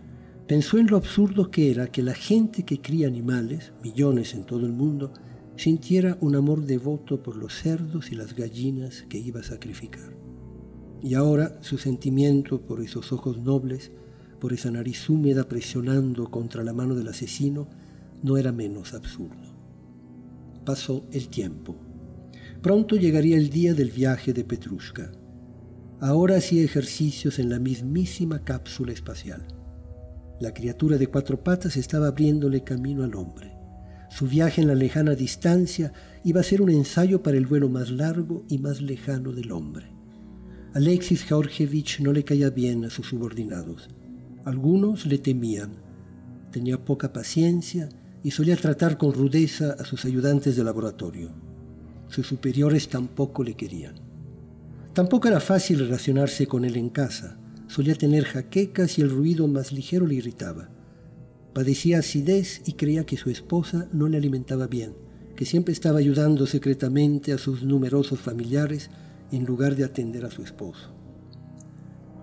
pensó 0.47 0.77
en 0.77 0.87
lo 0.87 0.95
absurdo 0.95 1.49
que 1.49 1.71
era 1.71 1.87
que 1.87 2.03
la 2.03 2.13
gente 2.13 2.63
que 2.63 2.79
cría 2.79 3.07
animales, 3.07 3.73
millones 3.83 4.33
en 4.35 4.45
todo 4.45 4.65
el 4.65 4.71
mundo, 4.71 5.11
sintiera 5.57 6.17
un 6.21 6.35
amor 6.35 6.65
devoto 6.65 7.23
por 7.23 7.35
los 7.35 7.53
cerdos 7.53 8.11
y 8.11 8.15
las 8.15 8.35
gallinas 8.35 9.05
que 9.09 9.17
iba 9.17 9.39
a 9.39 9.43
sacrificar. 9.43 10.24
Y 11.01 11.13
ahora 11.13 11.57
su 11.61 11.77
sentimiento 11.77 12.61
por 12.61 12.81
esos 12.81 13.11
ojos 13.11 13.37
nobles 13.37 13.91
por 14.39 14.53
esa 14.53 14.69
nariz 14.69 15.09
húmeda 15.09 15.47
presionando 15.47 16.29
contra 16.29 16.63
la 16.63 16.71
mano 16.71 16.93
del 16.93 17.07
asesino, 17.07 17.67
no 18.21 18.37
era 18.37 18.51
menos 18.51 18.93
absurdo. 18.93 19.55
Pasó 20.63 21.05
el 21.11 21.29
tiempo. 21.29 21.75
Pronto 22.61 22.95
llegaría 22.95 23.37
el 23.37 23.49
día 23.49 23.73
del 23.73 23.91
viaje 23.91 24.33
de 24.33 24.43
Petrushka. 24.43 25.11
Ahora 25.99 26.37
hacía 26.37 26.63
ejercicios 26.63 27.39
en 27.39 27.49
la 27.49 27.59
mismísima 27.59 28.43
cápsula 28.43 28.91
espacial. 28.91 29.47
La 30.39 30.53
criatura 30.53 30.97
de 30.97 31.07
cuatro 31.07 31.43
patas 31.43 31.77
estaba 31.77 32.07
abriéndole 32.07 32.63
camino 32.63 33.03
al 33.03 33.15
hombre. 33.15 33.53
Su 34.09 34.27
viaje 34.27 34.61
en 34.61 34.67
la 34.67 34.75
lejana 34.75 35.15
distancia 35.15 35.93
iba 36.23 36.41
a 36.41 36.43
ser 36.43 36.61
un 36.61 36.69
ensayo 36.69 37.23
para 37.23 37.37
el 37.37 37.47
vuelo 37.47 37.69
más 37.69 37.89
largo 37.89 38.45
y 38.49 38.59
más 38.59 38.81
lejano 38.81 39.31
del 39.31 39.51
hombre. 39.51 39.94
Alexis 40.75 41.23
Georgievich 41.23 42.01
no 42.01 42.11
le 42.11 42.25
caía 42.25 42.49
bien 42.49 42.83
a 42.83 42.89
sus 42.89 43.07
subordinados. 43.07 43.87
Algunos 44.43 45.05
le 45.05 45.17
temían. 45.17 45.77
Tenía 46.51 46.83
poca 46.83 47.13
paciencia 47.13 47.87
y 48.23 48.31
solía 48.31 48.57
tratar 48.57 48.97
con 48.97 49.13
rudeza 49.13 49.71
a 49.79 49.85
sus 49.85 50.03
ayudantes 50.03 50.57
de 50.57 50.65
laboratorio. 50.65 51.33
Sus 52.09 52.27
superiores 52.27 52.89
tampoco 52.89 53.41
le 53.41 53.53
querían. 53.53 53.95
Tampoco 54.91 55.29
era 55.29 55.39
fácil 55.39 55.79
relacionarse 55.79 56.45
con 56.45 56.65
él 56.65 56.75
en 56.75 56.89
casa. 56.89 57.39
Solía 57.67 57.95
tener 57.95 58.25
jaquecas 58.25 58.99
y 58.99 59.01
el 59.01 59.11
ruido 59.11 59.47
más 59.47 59.71
ligero 59.71 60.05
le 60.05 60.15
irritaba. 60.15 60.71
Padecía 61.53 61.99
acidez 61.99 62.61
y 62.65 62.73
creía 62.73 63.05
que 63.05 63.15
su 63.15 63.29
esposa 63.29 63.87
no 63.93 64.09
le 64.09 64.17
alimentaba 64.17 64.67
bien, 64.67 64.93
que 65.37 65.45
siempre 65.45 65.71
estaba 65.71 65.99
ayudando 65.99 66.45
secretamente 66.45 67.31
a 67.31 67.37
sus 67.37 67.63
numerosos 67.63 68.19
familiares 68.19 68.89
en 69.31 69.45
lugar 69.45 69.75
de 69.75 69.83
atender 69.83 70.25
a 70.25 70.31
su 70.31 70.43
esposo. 70.43 70.93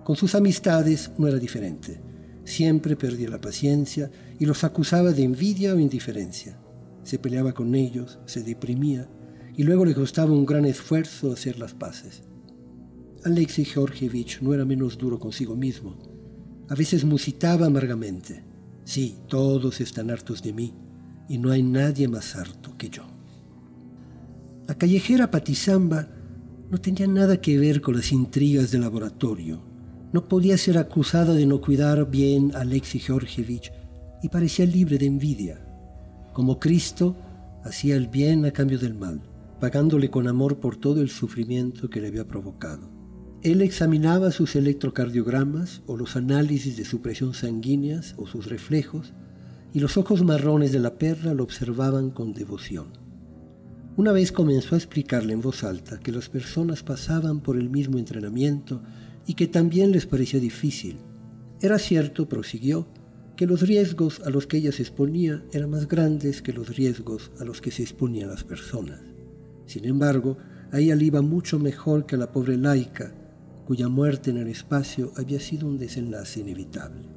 Con 0.03 0.15
sus 0.15 0.35
amistades 0.35 1.11
no 1.17 1.27
era 1.27 1.39
diferente. 1.39 2.01
Siempre 2.43 2.95
perdía 2.95 3.29
la 3.29 3.39
paciencia 3.39 4.11
y 4.37 4.45
los 4.45 4.63
acusaba 4.63 5.11
de 5.11 5.23
envidia 5.23 5.73
o 5.73 5.79
indiferencia. 5.79 6.57
Se 7.03 7.19
peleaba 7.19 7.53
con 7.53 7.73
ellos, 7.73 8.19
se 8.25 8.43
deprimía 8.43 9.07
y 9.55 9.63
luego 9.63 9.85
le 9.85 9.93
costaba 9.93 10.31
un 10.31 10.45
gran 10.45 10.65
esfuerzo 10.65 11.31
hacer 11.31 11.57
las 11.57 11.73
paces. 11.73 12.23
Alexei 13.23 13.63
Georgievich 13.63 14.41
no 14.41 14.53
era 14.53 14.65
menos 14.65 14.97
duro 14.97 15.19
consigo 15.19 15.55
mismo. 15.55 15.97
A 16.67 16.75
veces 16.75 17.05
musitaba 17.05 17.67
amargamente. 17.67 18.43
Sí, 18.83 19.19
todos 19.27 19.79
están 19.79 20.11
hartos 20.11 20.43
de 20.43 20.51
mí 20.51 20.73
y 21.29 21.37
no 21.37 21.51
hay 21.51 21.63
nadie 21.63 22.09
más 22.09 22.35
harto 22.35 22.75
que 22.77 22.89
yo. 22.89 23.03
La 24.67 24.77
callejera 24.77 25.31
Patizamba 25.31 26.09
no 26.69 26.79
tenía 26.79 27.07
nada 27.07 27.39
que 27.39 27.57
ver 27.57 27.81
con 27.81 27.95
las 27.95 28.11
intrigas 28.11 28.71
del 28.71 28.81
laboratorio. 28.81 29.61
No 30.11 30.27
podía 30.27 30.57
ser 30.57 30.77
acusada 30.77 31.33
de 31.33 31.45
no 31.45 31.61
cuidar 31.61 32.09
bien 32.09 32.51
a 32.55 32.61
Alexei 32.61 32.99
Georgievich 32.99 33.71
y 34.21 34.29
parecía 34.29 34.65
libre 34.65 34.97
de 34.97 35.05
envidia. 35.05 35.65
Como 36.33 36.59
Cristo, 36.59 37.15
hacía 37.63 37.95
el 37.95 38.07
bien 38.07 38.45
a 38.45 38.51
cambio 38.51 38.79
del 38.79 38.93
mal, 38.93 39.21
pagándole 39.59 40.09
con 40.09 40.27
amor 40.27 40.59
por 40.59 40.75
todo 40.77 41.01
el 41.01 41.09
sufrimiento 41.09 41.89
que 41.89 42.01
le 42.01 42.07
había 42.07 42.27
provocado. 42.27 42.89
Él 43.43 43.61
examinaba 43.61 44.31
sus 44.31 44.55
electrocardiogramas 44.55 45.81
o 45.85 45.97
los 45.97 46.15
análisis 46.15 46.77
de 46.77 46.85
su 46.85 47.01
presión 47.01 47.33
sanguínea 47.33 48.01
o 48.17 48.25
sus 48.25 48.47
reflejos, 48.47 49.13
y 49.73 49.79
los 49.79 49.97
ojos 49.97 50.23
marrones 50.23 50.71
de 50.71 50.79
la 50.79 50.97
perra 50.97 51.33
lo 51.33 51.43
observaban 51.43 52.11
con 52.11 52.33
devoción. 52.33 53.02
Una 53.95 54.11
vez 54.11 54.31
comenzó 54.31 54.73
a 54.73 54.79
explicarle 54.79 55.33
en 55.33 55.41
voz 55.41 55.63
alta 55.63 55.99
que 55.99 56.11
las 56.11 56.27
personas 56.27 56.81
pasaban 56.81 57.41
por 57.41 57.57
el 57.57 57.69
mismo 57.69 57.99
entrenamiento 57.99 58.81
y 59.27 59.35
que 59.35 59.45
también 59.45 59.91
les 59.91 60.07
parecía 60.07 60.39
difícil. 60.39 60.97
Era 61.61 61.77
cierto, 61.77 62.27
prosiguió, 62.27 62.87
que 63.35 63.45
los 63.45 63.61
riesgos 63.61 64.19
a 64.25 64.31
los 64.31 64.47
que 64.47 64.57
ella 64.57 64.71
se 64.71 64.81
exponía 64.81 65.43
eran 65.51 65.69
más 65.69 65.87
grandes 65.87 66.41
que 66.41 66.53
los 66.53 66.75
riesgos 66.75 67.31
a 67.39 67.43
los 67.43 67.61
que 67.61 67.69
se 67.69 67.83
exponían 67.83 68.29
las 68.29 68.43
personas. 68.43 68.99
Sin 69.67 69.85
embargo, 69.85 70.39
a 70.71 70.79
ella 70.79 70.95
iba 70.95 71.21
mucho 71.21 71.59
mejor 71.59 72.07
que 72.07 72.15
a 72.15 72.17
la 72.17 72.31
pobre 72.31 72.57
laica, 72.57 73.13
cuya 73.67 73.89
muerte 73.89 74.31
en 74.31 74.37
el 74.37 74.47
espacio 74.47 75.11
había 75.17 75.39
sido 75.39 75.67
un 75.67 75.77
desenlace 75.77 76.39
inevitable. 76.39 77.09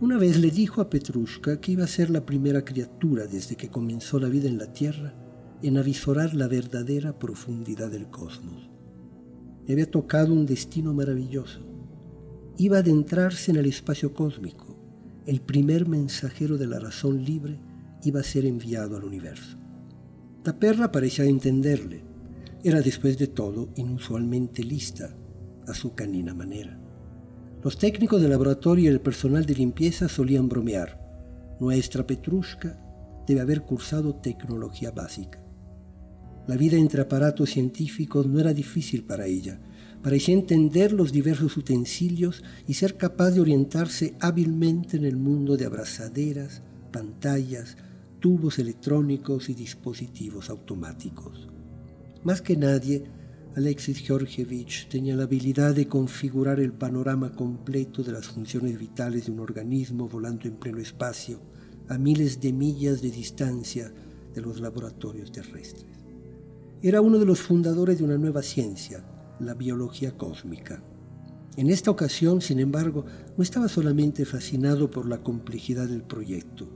Una 0.00 0.18
vez 0.18 0.36
le 0.36 0.50
dijo 0.50 0.80
a 0.80 0.90
Petrushka 0.90 1.60
que 1.60 1.72
iba 1.72 1.84
a 1.84 1.88
ser 1.88 2.10
la 2.10 2.26
primera 2.26 2.64
criatura 2.64 3.28
desde 3.28 3.54
que 3.54 3.68
comenzó 3.68 4.18
la 4.18 4.28
vida 4.28 4.48
en 4.48 4.58
la 4.58 4.72
Tierra 4.72 5.14
en 5.62 5.76
avisorar 5.76 6.34
la 6.34 6.48
verdadera 6.48 7.18
profundidad 7.18 7.90
del 7.90 8.08
cosmos. 8.08 8.70
Le 9.66 9.74
había 9.74 9.90
tocado 9.90 10.32
un 10.32 10.46
destino 10.46 10.94
maravilloso. 10.94 11.60
Iba 12.56 12.78
a 12.78 12.80
adentrarse 12.80 13.50
en 13.50 13.58
el 13.58 13.66
espacio 13.66 14.14
cósmico. 14.14 14.76
El 15.26 15.40
primer 15.40 15.86
mensajero 15.86 16.58
de 16.58 16.66
la 16.66 16.78
razón 16.78 17.24
libre 17.24 17.60
iba 18.02 18.20
a 18.20 18.24
ser 18.24 18.46
enviado 18.46 18.96
al 18.96 19.04
universo. 19.04 19.58
La 20.44 20.58
perra 20.58 20.90
parecía 20.90 21.24
entenderle. 21.26 22.02
Era 22.64 22.80
después 22.80 23.18
de 23.18 23.26
todo 23.26 23.68
inusualmente 23.76 24.64
lista 24.64 25.14
a 25.66 25.74
su 25.74 25.94
canina 25.94 26.34
manera. 26.34 26.78
Los 27.62 27.76
técnicos 27.76 28.22
del 28.22 28.30
laboratorio 28.30 28.84
y 28.84 28.94
el 28.94 29.00
personal 29.00 29.44
de 29.44 29.54
limpieza 29.54 30.08
solían 30.08 30.48
bromear. 30.48 30.98
Nuestra 31.60 32.06
Petrushka 32.06 32.78
debe 33.26 33.42
haber 33.42 33.62
cursado 33.62 34.14
tecnología 34.16 34.90
básica. 34.90 35.44
La 36.46 36.56
vida 36.56 36.76
entre 36.76 37.02
aparatos 37.02 37.50
científicos 37.50 38.26
no 38.26 38.40
era 38.40 38.52
difícil 38.52 39.04
para 39.04 39.26
ella. 39.26 39.60
Parecía 40.02 40.34
entender 40.34 40.92
los 40.92 41.12
diversos 41.12 41.56
utensilios 41.56 42.42
y 42.66 42.74
ser 42.74 42.96
capaz 42.96 43.32
de 43.32 43.40
orientarse 43.40 44.14
hábilmente 44.20 44.96
en 44.96 45.04
el 45.04 45.16
mundo 45.16 45.56
de 45.56 45.66
abrazaderas, 45.66 46.62
pantallas, 46.90 47.76
tubos 48.18 48.58
electrónicos 48.58 49.48
y 49.48 49.54
dispositivos 49.54 50.50
automáticos. 50.50 51.48
Más 52.22 52.42
que 52.42 52.56
nadie, 52.56 53.04
Alexis 53.56 53.98
Georgievich 53.98 54.88
tenía 54.88 55.16
la 55.16 55.24
habilidad 55.24 55.74
de 55.74 55.88
configurar 55.88 56.60
el 56.60 56.72
panorama 56.72 57.32
completo 57.32 58.02
de 58.02 58.12
las 58.12 58.28
funciones 58.28 58.78
vitales 58.78 59.26
de 59.26 59.32
un 59.32 59.40
organismo 59.40 60.08
volando 60.08 60.46
en 60.46 60.54
pleno 60.54 60.78
espacio 60.78 61.40
a 61.88 61.98
miles 61.98 62.40
de 62.40 62.52
millas 62.52 63.02
de 63.02 63.10
distancia 63.10 63.92
de 64.32 64.40
los 64.40 64.60
laboratorios 64.60 65.32
terrestres. 65.32 65.89
Era 66.82 67.02
uno 67.02 67.18
de 67.18 67.26
los 67.26 67.40
fundadores 67.40 67.98
de 67.98 68.04
una 68.04 68.16
nueva 68.16 68.42
ciencia, 68.42 69.04
la 69.38 69.52
biología 69.52 70.16
cósmica. 70.16 70.82
En 71.56 71.68
esta 71.68 71.90
ocasión, 71.90 72.40
sin 72.40 72.58
embargo, 72.58 73.04
no 73.36 73.42
estaba 73.42 73.68
solamente 73.68 74.24
fascinado 74.24 74.90
por 74.90 75.06
la 75.06 75.22
complejidad 75.22 75.88
del 75.88 76.02
proyecto, 76.02 76.68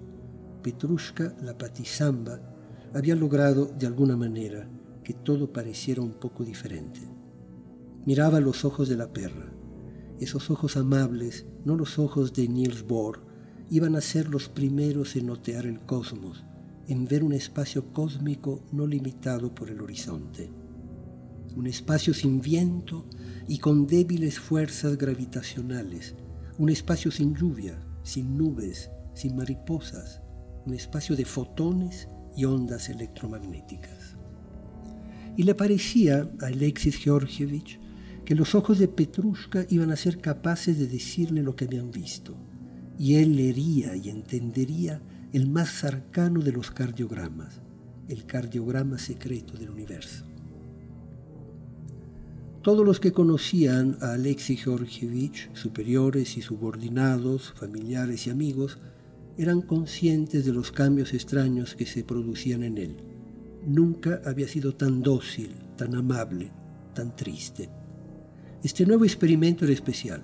Petrushka, 0.64 1.34
la 1.42 1.56
patizamba, 1.56 2.40
había 2.94 3.14
logrado, 3.14 3.66
de 3.66 3.86
alguna 3.86 4.16
manera, 4.16 4.68
que 5.02 5.12
todo 5.12 5.52
pareciera 5.52 6.00
un 6.00 6.12
poco 6.12 6.44
diferente. 6.44 7.00
Miraba 8.06 8.40
los 8.40 8.64
ojos 8.64 8.88
de 8.88 8.96
la 8.96 9.12
perra. 9.12 9.52
Esos 10.20 10.50
ojos 10.50 10.76
amables, 10.76 11.46
no 11.64 11.76
los 11.76 11.98
ojos 11.98 12.32
de 12.32 12.48
Niels 12.48 12.86
Bohr, 12.86 13.20
iban 13.70 13.96
a 13.96 14.00
ser 14.00 14.28
los 14.28 14.48
primeros 14.48 15.16
en 15.16 15.26
notear 15.26 15.66
el 15.66 15.80
cosmos, 15.80 16.44
en 16.88 17.06
ver 17.06 17.24
un 17.24 17.32
espacio 17.32 17.92
cósmico 17.92 18.62
no 18.72 18.86
limitado 18.86 19.54
por 19.54 19.70
el 19.70 19.80
horizonte. 19.80 20.50
Un 21.56 21.66
espacio 21.66 22.12
sin 22.14 22.40
viento 22.40 23.06
y 23.48 23.58
con 23.58 23.86
débiles 23.86 24.38
fuerzas 24.38 24.98
gravitacionales. 24.98 26.14
Un 26.58 26.68
espacio 26.68 27.10
sin 27.10 27.34
lluvia, 27.34 27.80
sin 28.02 28.36
nubes, 28.36 28.90
sin 29.14 29.36
mariposas, 29.36 30.20
un 30.66 30.74
espacio 30.74 31.16
de 31.16 31.24
fotones 31.24 32.08
y 32.36 32.44
ondas 32.44 32.88
electromagnéticas. 32.88 34.16
Y 35.36 35.44
le 35.44 35.54
parecía 35.54 36.30
a 36.40 36.46
Alexis 36.46 36.96
Georgievich 36.96 37.80
que 38.24 38.34
los 38.34 38.54
ojos 38.54 38.78
de 38.78 38.88
Petrushka 38.88 39.66
iban 39.68 39.90
a 39.90 39.96
ser 39.96 40.18
capaces 40.18 40.78
de 40.78 40.86
decirle 40.86 41.42
lo 41.42 41.56
que 41.56 41.66
habían 41.66 41.90
visto, 41.90 42.36
y 42.98 43.16
él 43.16 43.36
leería 43.36 43.96
y 43.96 44.08
entendería 44.08 45.02
el 45.34 45.48
más 45.48 45.82
arcano 45.82 46.40
de 46.40 46.52
los 46.52 46.70
cardiogramas, 46.70 47.60
el 48.06 48.24
cardiograma 48.24 48.98
secreto 48.98 49.54
del 49.58 49.70
universo. 49.70 50.24
Todos 52.62 52.86
los 52.86 53.00
que 53.00 53.10
conocían 53.10 53.98
a 54.00 54.12
Alexis 54.12 54.62
Georgievich, 54.62 55.52
superiores 55.52 56.36
y 56.36 56.40
subordinados, 56.40 57.52
familiares 57.56 58.28
y 58.28 58.30
amigos, 58.30 58.78
eran 59.36 59.60
conscientes 59.60 60.44
de 60.44 60.52
los 60.52 60.70
cambios 60.70 61.12
extraños 61.12 61.74
que 61.74 61.86
se 61.86 62.04
producían 62.04 62.62
en 62.62 62.78
él. 62.78 62.96
Nunca 63.66 64.22
había 64.24 64.46
sido 64.46 64.76
tan 64.76 65.02
dócil, 65.02 65.56
tan 65.76 65.96
amable, 65.96 66.52
tan 66.94 67.16
triste. 67.16 67.70
Este 68.62 68.86
nuevo 68.86 69.04
experimento 69.04 69.64
era 69.64 69.74
especial. 69.74 70.22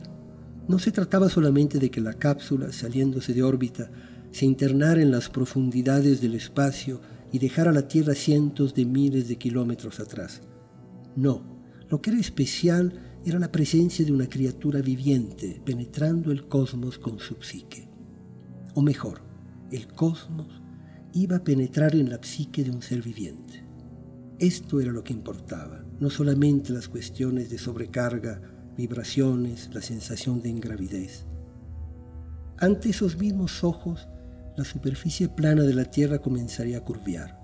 No 0.68 0.78
se 0.78 0.92
trataba 0.92 1.28
solamente 1.28 1.80
de 1.80 1.90
que 1.90 2.00
la 2.00 2.14
cápsula, 2.14 2.70
saliéndose 2.70 3.34
de 3.34 3.42
órbita, 3.42 3.90
se 4.32 4.46
internara 4.46 5.02
en 5.02 5.10
las 5.10 5.28
profundidades 5.28 6.20
del 6.20 6.34
espacio 6.34 7.00
y 7.32 7.38
dejara 7.38 7.72
la 7.72 7.88
Tierra 7.88 8.14
cientos 8.14 8.74
de 8.74 8.84
miles 8.84 9.28
de 9.28 9.36
kilómetros 9.36 10.00
atrás. 10.00 10.42
No, 11.16 11.42
lo 11.88 12.00
que 12.00 12.10
era 12.10 12.20
especial 12.20 13.20
era 13.24 13.38
la 13.38 13.52
presencia 13.52 14.04
de 14.04 14.12
una 14.12 14.28
criatura 14.28 14.80
viviente 14.80 15.60
penetrando 15.64 16.32
el 16.32 16.48
cosmos 16.48 16.98
con 16.98 17.18
su 17.18 17.36
psique 17.42 17.90
o 18.74 18.82
mejor, 18.82 19.20
el 19.70 19.88
cosmos, 19.88 20.62
iba 21.12 21.36
a 21.36 21.44
penetrar 21.44 21.94
en 21.94 22.10
la 22.10 22.22
psique 22.22 22.62
de 22.64 22.70
un 22.70 22.82
ser 22.82 23.02
viviente. 23.02 23.64
Esto 24.38 24.80
era 24.80 24.92
lo 24.92 25.04
que 25.04 25.12
importaba, 25.12 25.84
no 25.98 26.08
solamente 26.08 26.72
las 26.72 26.88
cuestiones 26.88 27.50
de 27.50 27.58
sobrecarga, 27.58 28.40
vibraciones, 28.76 29.70
la 29.74 29.82
sensación 29.82 30.40
de 30.40 30.48
ingravidez. 30.48 31.26
Ante 32.58 32.90
esos 32.90 33.18
mismos 33.18 33.64
ojos, 33.64 34.08
la 34.60 34.64
superficie 34.66 35.26
plana 35.26 35.62
de 35.62 35.72
la 35.72 35.86
Tierra 35.86 36.18
comenzaría 36.18 36.76
a 36.76 36.84
curviar. 36.84 37.40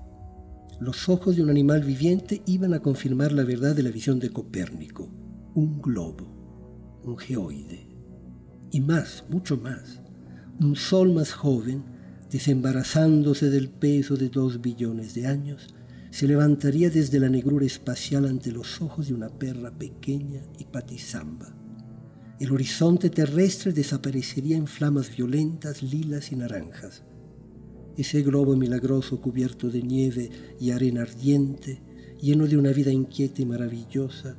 Los 0.80 1.08
ojos 1.08 1.34
de 1.34 1.42
un 1.42 1.48
animal 1.48 1.82
viviente 1.82 2.42
iban 2.44 2.74
a 2.74 2.80
confirmar 2.80 3.32
la 3.32 3.42
verdad 3.42 3.74
de 3.74 3.82
la 3.82 3.90
visión 3.90 4.18
de 4.18 4.28
Copérnico, 4.28 5.10
un 5.54 5.80
globo, 5.80 7.00
un 7.04 7.16
geoide. 7.16 7.88
Y 8.70 8.82
más, 8.82 9.24
mucho 9.30 9.56
más 9.56 10.02
un 10.60 10.76
sol 10.76 11.14
más 11.14 11.32
joven, 11.32 11.84
desembarazándose 12.30 13.48
del 13.48 13.70
peso 13.70 14.18
de 14.18 14.28
dos 14.28 14.60
billones 14.60 15.14
de 15.14 15.26
años, 15.26 15.74
se 16.10 16.28
levantaría 16.28 16.90
desde 16.90 17.18
la 17.18 17.30
negrura 17.30 17.64
espacial 17.64 18.26
ante 18.26 18.52
los 18.52 18.82
ojos 18.82 19.08
de 19.08 19.14
una 19.14 19.30
perra 19.30 19.70
pequeña 19.70 20.42
y 20.58 20.64
patizamba. 20.64 21.55
El 22.38 22.52
horizonte 22.52 23.08
terrestre 23.08 23.72
desaparecería 23.72 24.58
en 24.58 24.66
flamas 24.66 25.16
violentas, 25.16 25.82
lilas 25.82 26.32
y 26.32 26.36
naranjas. 26.36 27.02
Ese 27.96 28.20
globo 28.20 28.54
milagroso 28.56 29.22
cubierto 29.22 29.70
de 29.70 29.82
nieve 29.82 30.30
y 30.60 30.70
arena 30.70 31.00
ardiente, 31.00 31.80
lleno 32.20 32.46
de 32.46 32.58
una 32.58 32.72
vida 32.72 32.92
inquieta 32.92 33.40
y 33.40 33.46
maravillosa, 33.46 34.36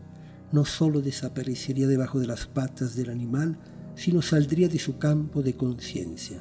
no 0.51 0.63
sólo 0.63 1.01
desaparecería 1.01 1.87
debajo 1.87 2.19
de 2.19 2.27
las 2.27 2.45
patas 2.45 2.95
del 2.95 3.09
animal, 3.09 3.57
sino 3.95 4.21
saldría 4.21 4.69
de 4.69 4.77
su 4.77 4.99
campo 4.99 5.41
de 5.41 5.55
conciencia. 5.55 6.39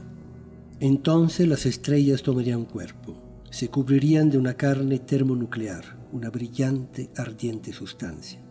Entonces 0.79 1.49
las 1.49 1.65
estrellas 1.65 2.23
tomarían 2.23 2.67
cuerpo, 2.67 3.17
se 3.51 3.69
cubrirían 3.69 4.29
de 4.29 4.37
una 4.37 4.55
carne 4.55 4.99
termonuclear, 4.99 6.07
una 6.13 6.29
brillante, 6.29 7.09
ardiente 7.17 7.73
sustancia. 7.73 8.46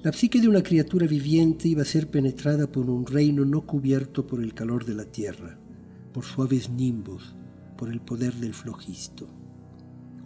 La 0.00 0.12
psique 0.12 0.40
de 0.40 0.46
una 0.46 0.62
criatura 0.62 1.08
viviente 1.08 1.66
iba 1.66 1.82
a 1.82 1.84
ser 1.84 2.08
penetrada 2.08 2.70
por 2.70 2.88
un 2.88 3.04
reino 3.04 3.44
no 3.44 3.66
cubierto 3.66 4.28
por 4.28 4.40
el 4.40 4.54
calor 4.54 4.84
de 4.84 4.94
la 4.94 5.04
tierra, 5.04 5.58
por 6.12 6.24
suaves 6.24 6.70
nimbos, 6.70 7.34
por 7.76 7.88
el 7.88 8.00
poder 8.00 8.34
del 8.34 8.54
flojisto. 8.54 9.28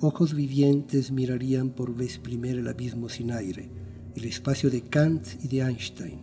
ojos 0.02 0.35
vivientes 0.35 1.11
mirarían 1.11 1.70
por 1.70 1.94
vez 1.94 2.18
primera 2.18 2.61
el 2.61 2.68
abismo 2.68 3.08
sin 3.08 3.32
aire, 3.32 3.70
el 4.14 4.24
espacio 4.24 4.68
de 4.68 4.82
Kant 4.82 5.26
y 5.42 5.48
de 5.48 5.62
Einstein, 5.62 6.20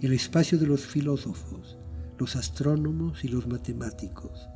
el 0.00 0.12
espacio 0.12 0.56
de 0.56 0.68
los 0.68 0.86
filósofos, 0.86 1.76
los 2.16 2.36
astrónomos 2.36 3.24
y 3.24 3.28
los 3.28 3.48
matemáticos. 3.48 4.46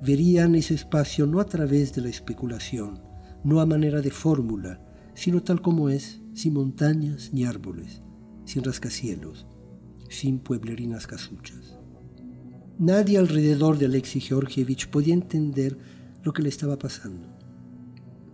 Verían 0.00 0.54
ese 0.54 0.72
espacio 0.72 1.26
no 1.26 1.40
a 1.40 1.44
través 1.44 1.94
de 1.94 2.00
la 2.00 2.08
especulación, 2.08 3.02
no 3.44 3.60
a 3.60 3.66
manera 3.66 4.00
de 4.00 4.10
fórmula, 4.10 4.80
sino 5.12 5.42
tal 5.42 5.60
como 5.60 5.90
es, 5.90 6.22
sin 6.36 6.52
montañas 6.52 7.30
ni 7.32 7.46
árboles, 7.46 8.02
sin 8.44 8.62
rascacielos, 8.62 9.46
sin 10.10 10.38
pueblerinas 10.38 11.06
casuchas. 11.06 11.78
Nadie 12.78 13.16
alrededor 13.16 13.78
de 13.78 13.86
Alexei 13.86 14.20
Georgievich 14.20 14.90
podía 14.90 15.14
entender 15.14 15.78
lo 16.22 16.34
que 16.34 16.42
le 16.42 16.50
estaba 16.50 16.78
pasando. 16.78 17.26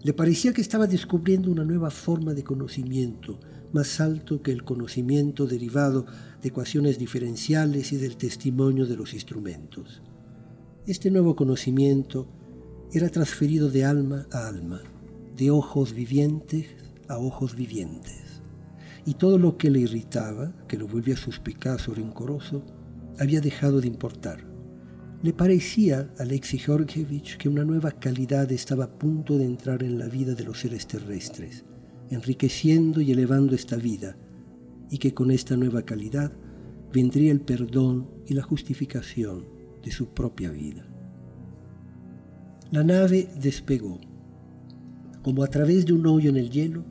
Le 0.03 0.13
parecía 0.13 0.53
que 0.53 0.61
estaba 0.61 0.89
descubriendo 0.89 1.49
una 1.49 1.65
nueva 1.65 1.91
forma 1.91 2.35
de 2.35 2.43
conocimiento, 2.43 3.39
más 3.73 4.01
alto 4.01 4.43
que 4.43 4.51
el 4.51 4.65
conocimiento 4.65 5.47
derivado 5.47 6.05
de 6.43 6.49
ecuaciones 6.49 6.99
diferenciales 6.99 7.93
y 7.93 7.99
del 7.99 8.17
testimonio 8.17 8.85
de 8.85 8.97
los 8.97 9.15
instrumentos. 9.15 10.03
Este 10.89 11.09
nuevo 11.09 11.37
conocimiento 11.37 12.27
era 12.93 13.09
transferido 13.11 13.71
de 13.71 13.85
alma 13.85 14.27
a 14.33 14.49
alma, 14.49 14.83
de 15.37 15.53
ojos 15.53 15.95
vivientes 15.95 16.82
a 17.09 17.19
ojos 17.19 17.55
vivientes. 17.57 18.43
Y 19.05 19.15
todo 19.15 19.39
lo 19.39 19.57
que 19.57 19.71
le 19.71 19.81
irritaba, 19.81 20.53
que 20.69 20.79
lo 20.79 20.87
volvía 20.87 21.17
suspicaz 21.17 21.89
o 21.89 21.95
rencoroso, 21.95 22.65
había 23.19 23.41
dejado 23.41 23.81
de 23.81 23.89
importar. 23.89 24.45
Le 25.23 25.33
parecía 25.33 26.11
a 26.19 26.23
Alexei 26.23 26.59
Georgievich 26.59 27.37
que 27.37 27.49
una 27.49 27.65
nueva 27.65 27.93
calidad 27.93 28.51
estaba 28.51 28.85
a 28.85 28.99
punto 28.99 29.39
de 29.39 29.45
entrar 29.45 29.83
en 29.83 29.99
la 29.99 30.07
vida 30.07 30.35
de 30.35 30.45
los 30.45 30.61
seres 30.61 30.87
terrestres, 30.87 31.65
enriqueciendo 32.11 33.01
y 33.01 33.13
elevando 33.13 33.55
esta 33.55 33.77
vida, 33.77 34.17
y 34.91 34.99
que 34.99 35.15
con 35.15 35.31
esta 35.31 35.57
nueva 35.57 35.83
calidad 35.83 36.33
vendría 36.93 37.33
el 37.33 37.41
perdón 37.41 38.09
y 38.27 38.35
la 38.35 38.43
justificación 38.43 39.47
de 39.83 39.91
su 39.91 40.09
propia 40.09 40.51
vida. 40.51 40.87
La 42.71 42.85
nave 42.85 43.29
despegó. 43.41 44.01
Como 45.23 45.43
a 45.43 45.49
través 45.49 45.87
de 45.87 45.93
un 45.93 46.07
hoyo 46.07 46.31
en 46.31 46.37
el 46.37 46.51
hielo, 46.51 46.85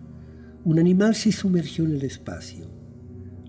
un 0.63 0.79
animal 0.79 1.15
se 1.15 1.31
sumergió 1.31 1.85
en 1.85 1.95
el 1.95 2.03
espacio 2.03 2.81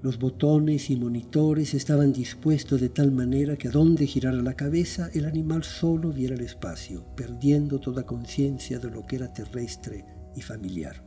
los 0.02 0.18
botones 0.18 0.90
y 0.90 0.96
monitores 0.96 1.74
estaban 1.74 2.12
dispuestos 2.12 2.80
de 2.80 2.88
tal 2.88 3.12
manera 3.12 3.56
que 3.56 3.68
a 3.68 3.70
donde 3.70 4.04
girara 4.04 4.42
la 4.42 4.54
cabeza 4.54 5.08
el 5.14 5.26
animal 5.26 5.62
solo 5.62 6.10
viera 6.10 6.34
el 6.34 6.40
espacio, 6.40 7.06
perdiendo 7.14 7.78
toda 7.78 8.04
conciencia 8.04 8.80
de 8.80 8.90
lo 8.90 9.06
que 9.06 9.14
era 9.14 9.32
terrestre 9.32 10.04
y 10.34 10.40
familiar. 10.40 11.04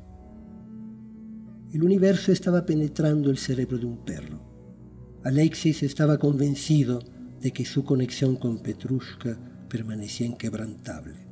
El 1.74 1.84
universo 1.84 2.32
estaba 2.32 2.66
penetrando 2.66 3.30
el 3.30 3.38
cerebro 3.38 3.78
de 3.78 3.86
un 3.86 4.06
perro. 4.06 5.20
Alexis 5.26 5.84
estaba 5.84 6.18
convencido 6.18 7.00
de 7.42 7.52
que 7.52 7.66
su 7.66 7.84
conexión 7.84 8.38
con 8.38 8.60
Petrushka 8.60 9.38
permanecía 9.68 10.28
inquebrantable. 10.28 11.25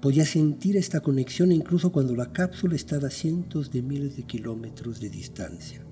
Podía 0.00 0.24
sentir 0.24 0.78
esta 0.78 1.00
conexión 1.00 1.52
incluso 1.52 1.92
cuando 1.92 2.16
la 2.16 2.32
cápsula 2.32 2.74
estaba 2.74 3.08
a 3.08 3.10
cientos 3.10 3.70
de 3.70 3.82
miles 3.82 4.16
de 4.16 4.22
kilómetros 4.22 4.98
de 4.98 5.10
distancia. 5.10 5.84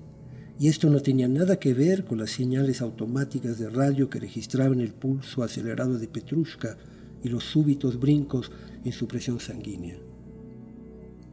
Y 0.59 0.67
esto 0.67 0.89
no 0.89 0.99
tenía 0.99 1.27
nada 1.27 1.59
que 1.59 1.75
ver 1.75 2.05
con 2.05 2.17
las 2.17 2.31
señales 2.31 2.81
automáticas 2.81 3.59
de 3.59 3.69
radio 3.69 4.09
que 4.09 4.19
registraban 4.19 4.81
el 4.81 4.93
pulso 4.93 5.43
acelerado 5.43 5.99
de 5.99 6.07
Petrushka 6.07 6.75
y 7.23 7.29
los 7.29 7.43
súbitos 7.43 7.99
brincos 7.99 8.51
en 8.83 8.91
su 8.91 9.07
presión 9.07 9.39
sanguínea. 9.39 9.97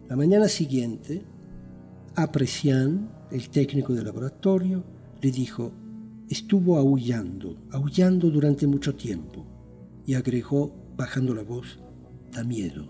La 0.09 0.15
mañana 0.15 0.49
siguiente, 0.49 1.23
Aprecian, 2.15 3.11
el 3.31 3.49
técnico 3.49 3.95
del 3.95 4.05
laboratorio, 4.05 4.85
le 5.23 5.31
dijo, 5.31 5.73
estuvo 6.29 6.77
aullando, 6.77 7.57
aullando 7.71 8.31
durante 8.31 8.67
mucho 8.67 8.95
tiempo, 8.95 9.47
y 10.07 10.15
agregó, 10.15 10.73
bajando 10.97 11.35
la 11.35 11.43
voz, 11.43 11.81
da 12.37 12.45
miedo, 12.45 12.87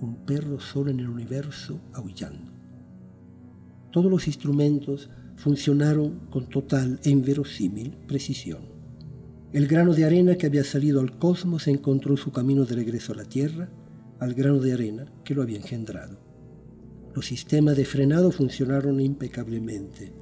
un 0.00 0.26
perro 0.26 0.58
solo 0.58 0.90
en 0.90 0.98
el 0.98 1.08
universo 1.08 1.80
aullando. 1.92 2.50
Todos 3.92 4.10
los 4.10 4.26
instrumentos 4.26 5.08
funcionaron 5.36 6.26
con 6.30 6.48
total 6.48 6.98
e 7.04 7.10
inverosímil 7.10 7.96
precisión. 8.08 8.62
El 9.52 9.68
grano 9.68 9.94
de 9.94 10.04
arena 10.04 10.34
que 10.34 10.46
había 10.46 10.64
salido 10.64 11.00
al 11.00 11.16
cosmos 11.16 11.68
encontró 11.68 12.16
su 12.16 12.32
camino 12.32 12.64
de 12.64 12.74
regreso 12.74 13.12
a 13.12 13.16
la 13.16 13.24
Tierra, 13.24 13.70
al 14.18 14.34
grano 14.34 14.58
de 14.58 14.72
arena 14.72 15.06
que 15.24 15.34
lo 15.34 15.42
había 15.42 15.58
engendrado. 15.58 16.18
Los 17.14 17.26
sistemas 17.26 17.76
de 17.76 17.84
frenado 17.84 18.32
funcionaron 18.32 19.00
impecablemente. 19.00 20.12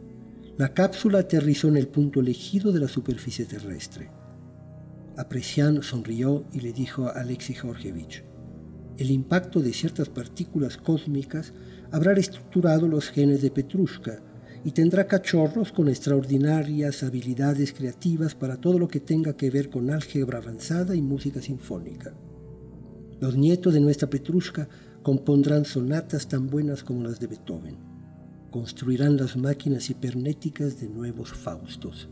La 0.59 0.75
cápsula 0.75 1.21
aterrizó 1.21 1.69
en 1.69 1.79
el 1.79 1.89
punto 1.89 2.21
elegido 2.21 2.73
de 2.73 2.81
la 2.81 2.89
superficie 2.89 3.47
terrestre. 3.47 4.11
Aprecian 5.17 5.83
sonrió 5.83 6.45
y 6.53 6.61
le 6.61 6.75
dijo 6.75 7.07
a 7.07 7.13
Alexei 7.13 7.57
Georgievich, 7.57 8.23
el 8.99 9.11
impacto 9.11 9.61
de 9.61 9.73
ciertas 9.73 10.09
partículas 10.09 10.77
cósmicas 10.77 11.53
habrá 11.91 12.15
reestructurado 12.15 12.89
los 12.89 13.11
genes 13.11 13.43
de 13.43 13.51
Petrushka 13.51 14.23
y 14.65 14.73
tendrá 14.73 15.07
cachorros 15.07 15.71
con 15.71 15.89
extraordinarias 15.89 17.03
habilidades 17.03 17.73
creativas 17.73 18.35
para 18.35 18.57
todo 18.57 18.79
lo 18.79 18.89
que 18.89 19.01
tenga 19.01 19.37
que 19.37 19.51
ver 19.51 19.71
con 19.71 19.91
álgebra 19.91 20.39
avanzada 20.39 20.97
y 20.97 21.03
música 21.03 21.41
sinfónica. 21.41 22.15
Los 23.21 23.37
nietos 23.37 23.75
de 23.75 23.81
nuestra 23.81 24.11
Petrushka 24.11 24.69
compondrán 25.03 25.65
sonatas 25.65 26.27
tan 26.27 26.49
buenas 26.49 26.83
como 26.83 27.05
las 27.05 27.21
de 27.21 27.29
Beethoven. 27.29 27.77
Construirán 28.51 29.17
las 29.17 29.37
máquinas 29.37 29.89
hipernéticas 29.91 30.81
de 30.81 30.89
nuevos 30.89 31.33
Faustos. 31.33 32.09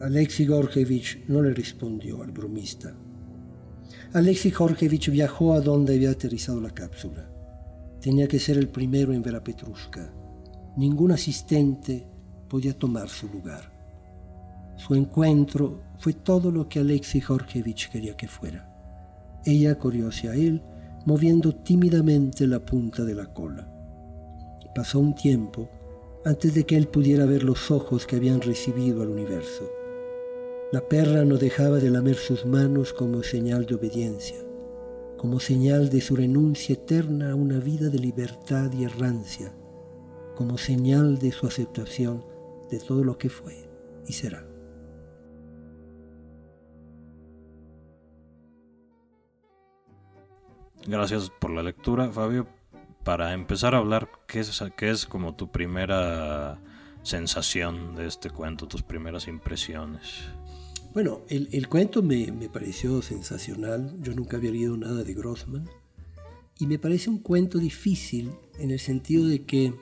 Alexei 0.00 0.46
Gorjevich 0.46 1.24
no 1.28 1.42
le 1.42 1.54
respondió 1.54 2.22
al 2.22 2.32
bromista. 2.32 2.96
Alexei 4.14 4.50
Gorjevich 4.50 5.10
viajó 5.10 5.52
a 5.52 5.60
donde 5.60 5.94
había 5.94 6.10
aterrizado 6.10 6.60
la 6.60 6.70
cápsula. 6.70 7.28
Tenía 8.00 8.26
que 8.26 8.38
ser 8.38 8.56
el 8.56 8.68
primero 8.68 9.12
en 9.12 9.22
ver 9.22 9.36
a 9.36 9.44
Petrushka 9.44 10.10
ningún 10.76 11.12
asistente 11.12 12.06
podía 12.48 12.76
tomar 12.76 13.08
su 13.08 13.28
lugar. 13.28 13.72
Su 14.76 14.94
encuentro 14.94 15.82
fue 15.98 16.14
todo 16.14 16.50
lo 16.50 16.68
que 16.68 16.80
Alexei 16.80 17.20
Georgievich 17.20 17.90
quería 17.90 18.16
que 18.16 18.28
fuera. 18.28 18.70
Ella 19.44 19.78
corrió 19.78 20.08
hacia 20.08 20.34
él, 20.34 20.62
moviendo 21.06 21.54
tímidamente 21.54 22.46
la 22.46 22.60
punta 22.60 23.04
de 23.04 23.14
la 23.14 23.32
cola. 23.32 23.70
Pasó 24.74 24.98
un 24.98 25.14
tiempo 25.14 25.68
antes 26.24 26.54
de 26.54 26.64
que 26.64 26.76
él 26.76 26.88
pudiera 26.88 27.26
ver 27.26 27.44
los 27.44 27.70
ojos 27.70 28.06
que 28.06 28.16
habían 28.16 28.40
recibido 28.40 29.02
al 29.02 29.08
universo. 29.08 29.64
La 30.74 30.88
perra 30.88 31.24
no 31.24 31.36
dejaba 31.36 31.78
de 31.78 31.88
lamer 31.88 32.16
sus 32.16 32.46
manos 32.46 32.92
como 32.92 33.22
señal 33.22 33.64
de 33.64 33.76
obediencia, 33.76 34.38
como 35.16 35.38
señal 35.38 35.88
de 35.88 36.00
su 36.00 36.16
renuncia 36.16 36.72
eterna 36.72 37.30
a 37.30 37.34
una 37.36 37.60
vida 37.60 37.90
de 37.90 38.00
libertad 38.00 38.72
y 38.72 38.82
errancia 38.82 39.54
como 40.34 40.58
señal 40.58 41.20
de 41.20 41.30
su 41.30 41.46
aceptación 41.46 42.24
de 42.72 42.80
todo 42.80 43.04
lo 43.04 43.18
que 43.18 43.28
fue 43.28 43.70
y 44.08 44.14
será. 44.14 44.44
Gracias 50.88 51.30
por 51.38 51.52
la 51.52 51.62
lectura, 51.62 52.10
Fabio. 52.10 52.48
Para 53.04 53.32
empezar 53.32 53.76
a 53.76 53.78
hablar, 53.78 54.08
¿qué 54.26 54.40
es, 54.40 54.60
qué 54.76 54.90
es 54.90 55.06
como 55.06 55.36
tu 55.36 55.52
primera 55.52 56.60
sensación 57.04 57.94
de 57.94 58.08
este 58.08 58.28
cuento, 58.28 58.66
tus 58.66 58.82
primeras 58.82 59.28
impresiones? 59.28 60.34
Bueno, 60.94 61.22
el, 61.28 61.68
cuento 61.68 62.04
me, 62.04 62.30
me, 62.30 62.48
pareció 62.48 63.02
sensacional. 63.02 63.96
Yo 64.00 64.14
nunca 64.14 64.36
había 64.36 64.52
leído 64.52 64.76
nada 64.76 65.02
de 65.02 65.12
Grossman. 65.12 65.68
Y 66.60 66.68
me 66.68 66.78
parece 66.78 67.10
un 67.10 67.18
cuento 67.18 67.58
difícil 67.58 68.30
en 68.60 68.70
el 68.70 68.78
sentido 68.78 69.26
de 69.26 69.42
que 69.42 69.74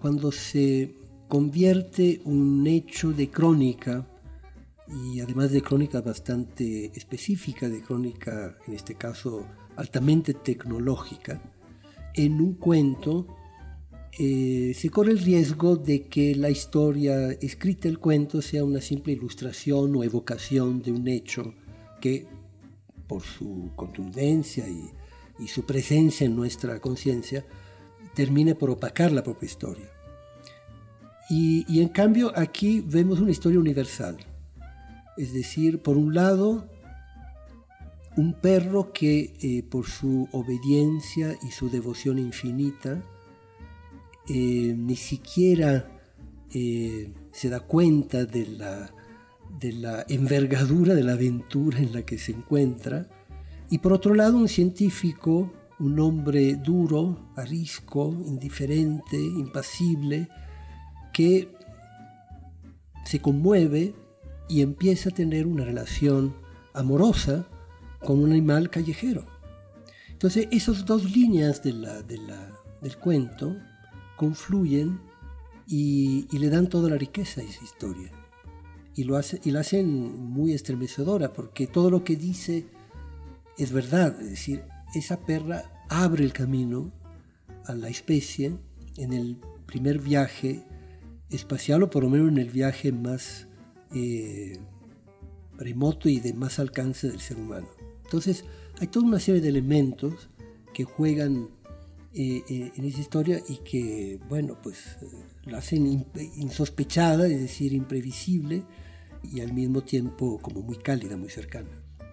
cuando 0.00 0.32
se 0.32 0.94
convierte 1.28 2.22
un 2.24 2.66
hecho 2.66 3.12
de 3.12 3.28
crónica, 3.28 4.06
y 4.88 5.20
además 5.20 5.50
de 5.50 5.60
crónica 5.60 6.00
bastante 6.00 6.86
específica, 6.94 7.68
de 7.68 7.82
crónica 7.82 8.56
en 8.66 8.72
este 8.72 8.94
caso 8.94 9.44
altamente 9.76 10.32
tecnológica, 10.32 11.42
en 12.14 12.40
un 12.40 12.54
cuento, 12.54 13.26
eh, 14.18 14.72
se 14.74 14.90
corre 14.90 15.12
el 15.12 15.18
riesgo 15.18 15.76
de 15.76 16.04
que 16.04 16.34
la 16.34 16.50
historia 16.50 17.30
escrita 17.32 17.88
el 17.88 17.98
cuento 17.98 18.42
sea 18.42 18.64
una 18.64 18.80
simple 18.80 19.12
ilustración 19.12 19.94
o 19.94 20.04
evocación 20.04 20.82
de 20.82 20.92
un 20.92 21.06
hecho 21.08 21.54
que 22.00 22.26
por 23.06 23.22
su 23.22 23.70
contundencia 23.76 24.66
y 24.68 25.48
su 25.48 25.64
presencia 25.64 26.26
en 26.26 26.36
nuestra 26.36 26.80
conciencia 26.80 27.46
termine 28.14 28.54
por 28.54 28.70
opacar 28.70 29.12
la 29.12 29.22
propia 29.22 29.46
historia. 29.46 29.88
Y, 31.30 31.80
en 31.80 31.88
cambio 31.88 32.32
aquí 32.34 32.80
vemos 32.80 33.20
una 33.20 33.30
historia 33.30 33.60
universal. 33.60 34.16
Es 35.16 35.32
decir, 35.32 35.82
por 35.82 35.96
un 35.96 36.14
lado, 36.14 36.68
un 38.16 38.32
perro 38.32 38.92
que 38.92 39.34
eh, 39.42 39.62
por 39.62 39.86
su 39.86 40.28
obediencia 40.32 41.36
y 41.46 41.50
su 41.50 41.68
devoción 41.68 42.18
infinita 42.18 43.02
eh, 44.28 44.74
ni 44.76 44.96
siquiera 44.96 45.98
eh, 46.52 47.12
se 47.32 47.48
da 47.48 47.60
cuenta 47.60 48.26
de 48.26 48.46
la, 48.46 50.04
envergadura 50.08 50.94
de 50.94 51.02
la 51.02 51.12
aventura 51.12 51.78
en 51.78 51.92
la 51.92 52.02
que 52.02 52.18
se 52.18 52.32
encuentra. 52.32 53.06
Y 53.70 53.78
por 53.78 53.92
otro 53.92 54.14
lado, 54.14 54.36
un 54.36 54.48
científico, 54.48 55.52
un 55.78 55.98
hombre 56.00 56.56
duro, 56.56 57.32
arisco, 57.36 58.14
indiferente, 58.26 59.16
impasible, 59.16 60.28
que 61.12 61.48
se 63.04 63.20
conmueve 63.20 63.94
y 64.48 64.60
empieza 64.60 65.08
a 65.08 65.14
tener 65.14 65.46
una 65.46 65.64
relación 65.64 66.34
amorosa 66.74 67.46
con 68.00 68.20
un 68.20 68.30
animal 68.30 68.68
callejero. 68.68 69.26
Entonces, 70.10 70.48
esas 70.50 70.84
dos 70.84 71.10
líneas 71.14 71.62
de 71.62 71.72
del 72.80 72.96
cuento 72.98 73.56
confluyen 74.18 75.00
y, 75.66 76.26
le 76.36 76.50
dan 76.50 76.68
toda 76.68 76.90
la 76.90 76.98
riqueza 76.98 77.40
a 77.40 77.44
esa 77.44 77.64
historia. 77.64 78.10
Y, 78.94 79.04
lo 79.04 79.18
la 79.18 79.60
hacen 79.60 80.18
muy 80.30 80.52
estremecedora 80.52 81.32
porque 81.32 81.66
todo 81.66 81.90
lo 81.90 82.04
que 82.04 82.16
dice 82.16 82.66
es 83.56 83.72
verdad. 83.72 84.20
Es 84.20 84.30
decir, 84.30 84.64
esa 84.94 85.20
perra 85.20 85.86
abre 85.88 86.24
el 86.24 86.34
camino 86.34 86.92
a 87.64 87.74
la 87.74 87.88
especie 87.88 88.58
en 88.96 89.12
el 89.12 89.38
primer 89.66 89.98
viaje 89.98 90.64
espacial 91.30 91.82
o 91.82 91.90
por 91.90 92.02
lo 92.02 92.10
menos 92.10 92.28
en 92.28 92.38
el 92.38 92.50
viaje 92.50 92.90
más 92.92 93.46
eh, 93.94 94.58
remoto 95.56 96.08
y 96.08 96.20
de 96.20 96.32
más 96.32 96.58
alcance 96.58 97.08
del 97.08 97.20
ser 97.20 97.38
humano. 97.38 97.68
Entonces, 98.04 98.44
hay 98.80 98.86
toda 98.86 99.06
una 99.06 99.20
serie 99.20 99.40
de 99.40 99.48
elementos 99.48 100.30
que 100.72 100.84
juegan 100.84 101.50
eh, 102.14 102.42
eh, 102.48 102.72
en 102.74 102.84
esa 102.84 103.00
historia 103.00 103.40
y 103.48 103.58
que, 103.58 104.18
bueno, 104.28 104.56
pues 104.62 104.98
la 105.44 105.58
hacen 105.58 106.06
insospechada, 106.36 107.26
es 107.26 107.40
decir, 107.40 107.72
imprevisible 107.72 108.64
y 109.22 109.40
al 109.40 109.52
mismo 109.52 109.82
tiempo 109.82 110.38
como 110.40 110.62
muy 110.62 110.76
cálida, 110.76 111.16
muy 111.16 111.28
cercana. 111.28 111.68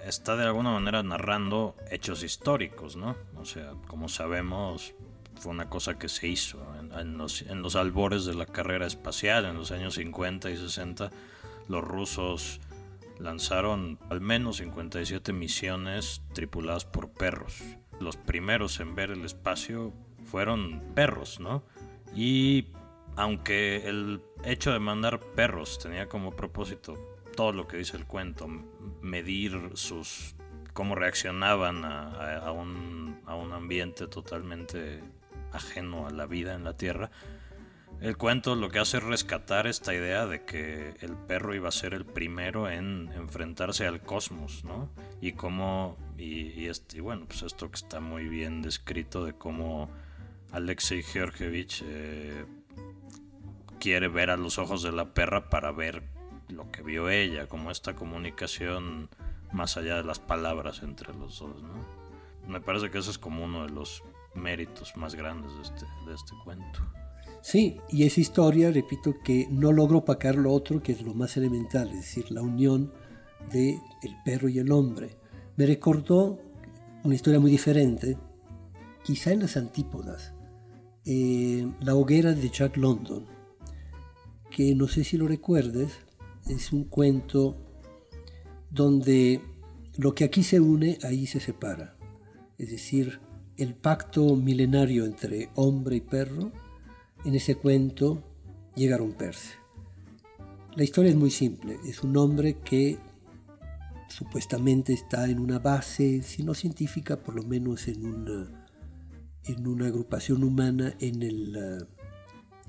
Está 0.05 0.35
de 0.35 0.43
alguna 0.43 0.71
manera 0.71 1.01
narrando 1.01 1.75
hechos 1.89 2.23
históricos, 2.23 2.95
¿no? 2.95 3.15
O 3.37 3.45
sea, 3.45 3.73
como 3.87 4.09
sabemos, 4.09 4.93
fue 5.39 5.51
una 5.51 5.69
cosa 5.69 5.97
que 5.97 6.09
se 6.09 6.27
hizo 6.27 6.59
en, 6.99 7.17
los, 7.17 7.41
en 7.43 7.61
los 7.61 7.75
albores 7.75 8.25
de 8.25 8.35
la 8.35 8.45
carrera 8.45 8.85
espacial, 8.85 9.45
en 9.45 9.55
los 9.55 9.71
años 9.71 9.95
50 9.95 10.51
y 10.51 10.57
60, 10.57 11.09
los 11.67 11.83
rusos 11.83 12.59
lanzaron 13.19 13.97
al 14.09 14.21
menos 14.21 14.57
57 14.57 15.33
misiones 15.33 16.21
tripuladas 16.33 16.85
por 16.85 17.09
perros. 17.09 17.61
Los 17.99 18.17
primeros 18.17 18.79
en 18.79 18.95
ver 18.95 19.11
el 19.11 19.23
espacio 19.25 19.93
fueron 20.23 20.81
perros, 20.95 21.39
¿no? 21.39 21.63
Y 22.13 22.67
aunque 23.15 23.87
el 23.87 24.21
hecho 24.43 24.73
de 24.73 24.79
mandar 24.79 25.19
perros 25.19 25.79
tenía 25.79 26.07
como 26.07 26.35
propósito 26.35 26.95
todo 27.35 27.51
lo 27.51 27.67
que 27.67 27.77
dice 27.77 27.97
el 27.97 28.05
cuento, 28.05 28.47
medir 29.01 29.71
sus 29.75 30.35
cómo 30.73 30.95
reaccionaban 30.95 31.85
a, 31.85 32.51
un, 32.51 33.21
a 33.25 33.35
un 33.35 33.53
ambiente 33.53 34.07
totalmente 34.07 35.01
ajeno 35.53 36.05
a 36.05 36.11
la 36.11 36.25
vida 36.25 36.53
en 36.53 36.65
la 36.65 36.75
Tierra, 36.75 37.11
el 38.01 38.17
cuento 38.17 38.55
lo 38.55 38.69
que 38.69 38.79
hace 38.79 38.97
es 38.97 39.03
rescatar 39.03 39.67
esta 39.67 39.93
idea 39.93 40.25
de 40.25 40.43
que 40.43 40.95
el 41.01 41.15
perro 41.15 41.55
iba 41.55 41.69
a 41.69 41.71
ser 41.71 41.93
el 41.93 42.05
primero 42.05 42.69
en 42.69 43.09
enfrentarse 43.15 43.87
al 43.87 44.01
cosmos, 44.01 44.63
¿no? 44.63 44.89
Y 45.21 45.33
cómo, 45.33 45.97
y, 46.17 46.67
este, 46.67 47.01
bueno, 47.01 47.25
pues 47.27 47.41
esto 47.43 47.69
que 47.69 47.75
está 47.75 47.99
muy 47.99 48.27
bien 48.27 48.61
descrito 48.61 49.25
de 49.25 49.33
cómo 49.33 49.89
Alexei 50.51 51.03
Georgievich 51.03 51.83
eh, 51.85 52.45
quiere 53.79 54.07
ver 54.07 54.29
a 54.29 54.37
los 54.37 54.59
ojos 54.59 54.83
de 54.83 54.91
la 54.91 55.13
perra 55.13 55.49
para 55.49 55.71
ver 55.71 56.03
lo 56.49 56.71
que 56.71 56.83
vio 56.83 57.09
ella, 57.09 57.47
como 57.47 57.71
esta 57.71 57.95
comunicación 57.95 59.09
más 59.51 59.77
allá 59.77 59.95
de 59.95 60.03
las 60.03 60.19
palabras 60.19 60.83
entre 60.83 61.13
los 61.13 61.39
dos, 61.39 61.63
¿no? 61.63 61.85
Me 62.47 62.61
parece 62.61 62.91
que 62.91 62.99
ese 62.99 63.11
es 63.11 63.17
como 63.17 63.43
uno 63.43 63.63
de 63.63 63.71
los 63.71 64.03
méritos 64.35 64.95
más 64.97 65.15
grandes 65.15 65.55
de 65.55 65.61
este, 65.63 65.85
de 66.05 66.13
este 66.13 66.35
cuento. 66.43 66.79
Sí, 67.45 67.77
y 67.89 68.05
esa 68.05 68.21
historia, 68.21 68.71
repito, 68.71 69.19
que 69.23 69.47
no 69.51 69.71
logro 69.71 69.99
opacar 69.99 70.35
lo 70.35 70.51
otro, 70.51 70.81
que 70.81 70.93
es 70.93 71.03
lo 71.03 71.13
más 71.13 71.37
elemental, 71.37 71.89
es 71.89 71.97
decir, 71.97 72.31
la 72.31 72.41
unión 72.41 72.91
de 73.51 73.79
el 74.01 74.15
perro 74.25 74.49
y 74.49 74.57
el 74.57 74.71
hombre. 74.71 75.19
Me 75.55 75.67
recordó 75.67 76.39
una 77.03 77.13
historia 77.13 77.39
muy 77.39 77.51
diferente, 77.51 78.17
quizá 79.03 79.31
en 79.31 79.41
las 79.41 79.57
antípodas, 79.57 80.33
eh, 81.05 81.71
La 81.81 81.93
hoguera 81.93 82.33
de 82.33 82.49
Jack 82.49 82.77
London, 82.77 83.27
que 84.49 84.73
no 84.73 84.87
sé 84.87 85.03
si 85.03 85.15
lo 85.15 85.27
recuerdes, 85.27 85.91
es 86.47 86.73
un 86.73 86.85
cuento 86.85 87.57
donde 88.71 89.39
lo 89.97 90.15
que 90.15 90.23
aquí 90.23 90.41
se 90.41 90.59
une, 90.59 90.97
ahí 91.03 91.27
se 91.27 91.39
separa. 91.39 91.95
Es 92.57 92.71
decir, 92.71 93.19
el 93.55 93.75
pacto 93.75 94.35
milenario 94.35 95.05
entre 95.05 95.51
hombre 95.53 95.97
y 95.97 96.01
perro, 96.01 96.51
en 97.25 97.35
ese 97.35 97.55
cuento 97.55 98.23
llega 98.75 98.95
a 98.95 98.99
romperse. 98.99 99.55
La 100.75 100.83
historia 100.83 101.11
es 101.11 101.17
muy 101.17 101.31
simple. 101.31 101.79
Es 101.87 102.03
un 102.03 102.15
hombre 102.17 102.59
que 102.59 102.99
supuestamente 104.09 104.93
está 104.93 105.27
en 105.27 105.39
una 105.39 105.59
base, 105.59 106.21
si 106.21 106.43
no 106.43 106.53
científica, 106.53 107.17
por 107.17 107.35
lo 107.35 107.43
menos 107.43 107.87
en 107.87 108.05
una, 108.05 108.67
en 109.45 109.67
una 109.67 109.87
agrupación 109.87 110.43
humana 110.43 110.95
en, 110.99 111.23
el, 111.23 111.55
eh, 111.55 111.85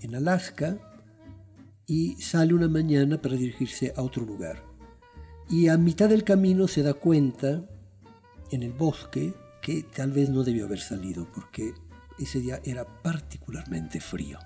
en 0.01 0.15
Alaska, 0.15 0.79
y 1.87 2.15
sale 2.21 2.55
una 2.55 2.69
mañana 2.69 3.21
para 3.21 3.37
dirigirse 3.37 3.93
a 3.97 4.03
otro 4.03 4.25
lugar. 4.25 4.65
Y 5.49 5.69
a 5.69 5.77
mitad 5.77 6.09
del 6.09 6.25
camino 6.25 6.67
se 6.67 6.83
da 6.83 6.95
cuenta, 6.95 7.69
en 8.51 8.63
el 8.63 8.73
bosque, 8.73 9.35
que 9.63 9.83
tal 9.83 10.13
vez 10.13 10.31
no 10.31 10.45
debió 10.45 10.67
haber 10.67 10.81
salido, 10.81 11.29
porque 11.33 11.75
ese 12.19 12.41
día 12.41 12.61
era 12.65 12.85
particularmente 13.03 14.01
frío. 14.01 14.39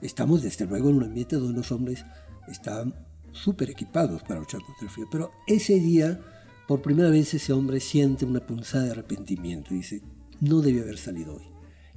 Estamos 0.00 0.42
desde 0.42 0.66
luego 0.66 0.90
en 0.90 0.96
un 0.96 1.04
ambiente 1.04 1.36
donde 1.36 1.58
los 1.58 1.72
hombres 1.72 2.04
estaban 2.48 2.94
súper 3.32 3.70
equipados 3.70 4.22
para 4.22 4.40
luchar 4.40 4.60
contra 4.62 4.84
el 4.84 4.90
frío, 4.90 5.08
pero 5.10 5.32
ese 5.46 5.74
día 5.80 6.20
por 6.66 6.82
primera 6.82 7.10
vez 7.10 7.34
ese 7.34 7.52
hombre 7.52 7.80
siente 7.80 8.24
una 8.24 8.46
punzada 8.46 8.84
de 8.84 8.90
arrepentimiento 8.92 9.74
y 9.74 9.78
dice, 9.78 10.02
no 10.40 10.60
debe 10.60 10.82
haber 10.82 10.98
salido 10.98 11.36
hoy. 11.36 11.44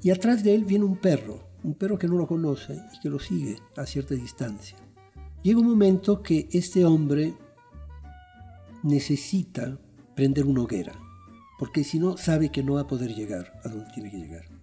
Y 0.02 0.12
atrás 0.12 0.44
de 0.44 0.54
él 0.56 0.66
viene 0.66 0.86
un 0.86 0.98
perro, 0.98 1.48
un 1.64 1.74
perro 1.74 1.98
que 1.98 2.08
no 2.08 2.18
lo 2.18 2.28
conoce 2.28 2.80
y 2.94 3.00
que 3.00 3.10
lo 3.10 3.20
sigue 3.20 3.58
a 3.76 3.86
cierta 3.86 4.14
distancia. 4.16 4.78
Llega 5.42 5.60
un 5.60 5.68
momento 5.68 6.22
que 6.22 6.48
este 6.52 6.86
hombre 6.86 7.34
necesita 8.84 9.80
prender 10.16 10.46
una 10.46 10.64
hoguera, 10.64 10.94
porque 11.60 11.84
si 11.84 12.00
no 12.00 12.18
sabe 12.18 12.50
que 12.50 12.64
no 12.64 12.74
va 12.74 12.82
a 12.82 12.88
poder 12.88 13.14
llegar 13.14 13.60
a 13.64 13.70
donde 13.70 13.92
tiene 13.94 14.12
que 14.12 14.18
llegar. 14.18 14.57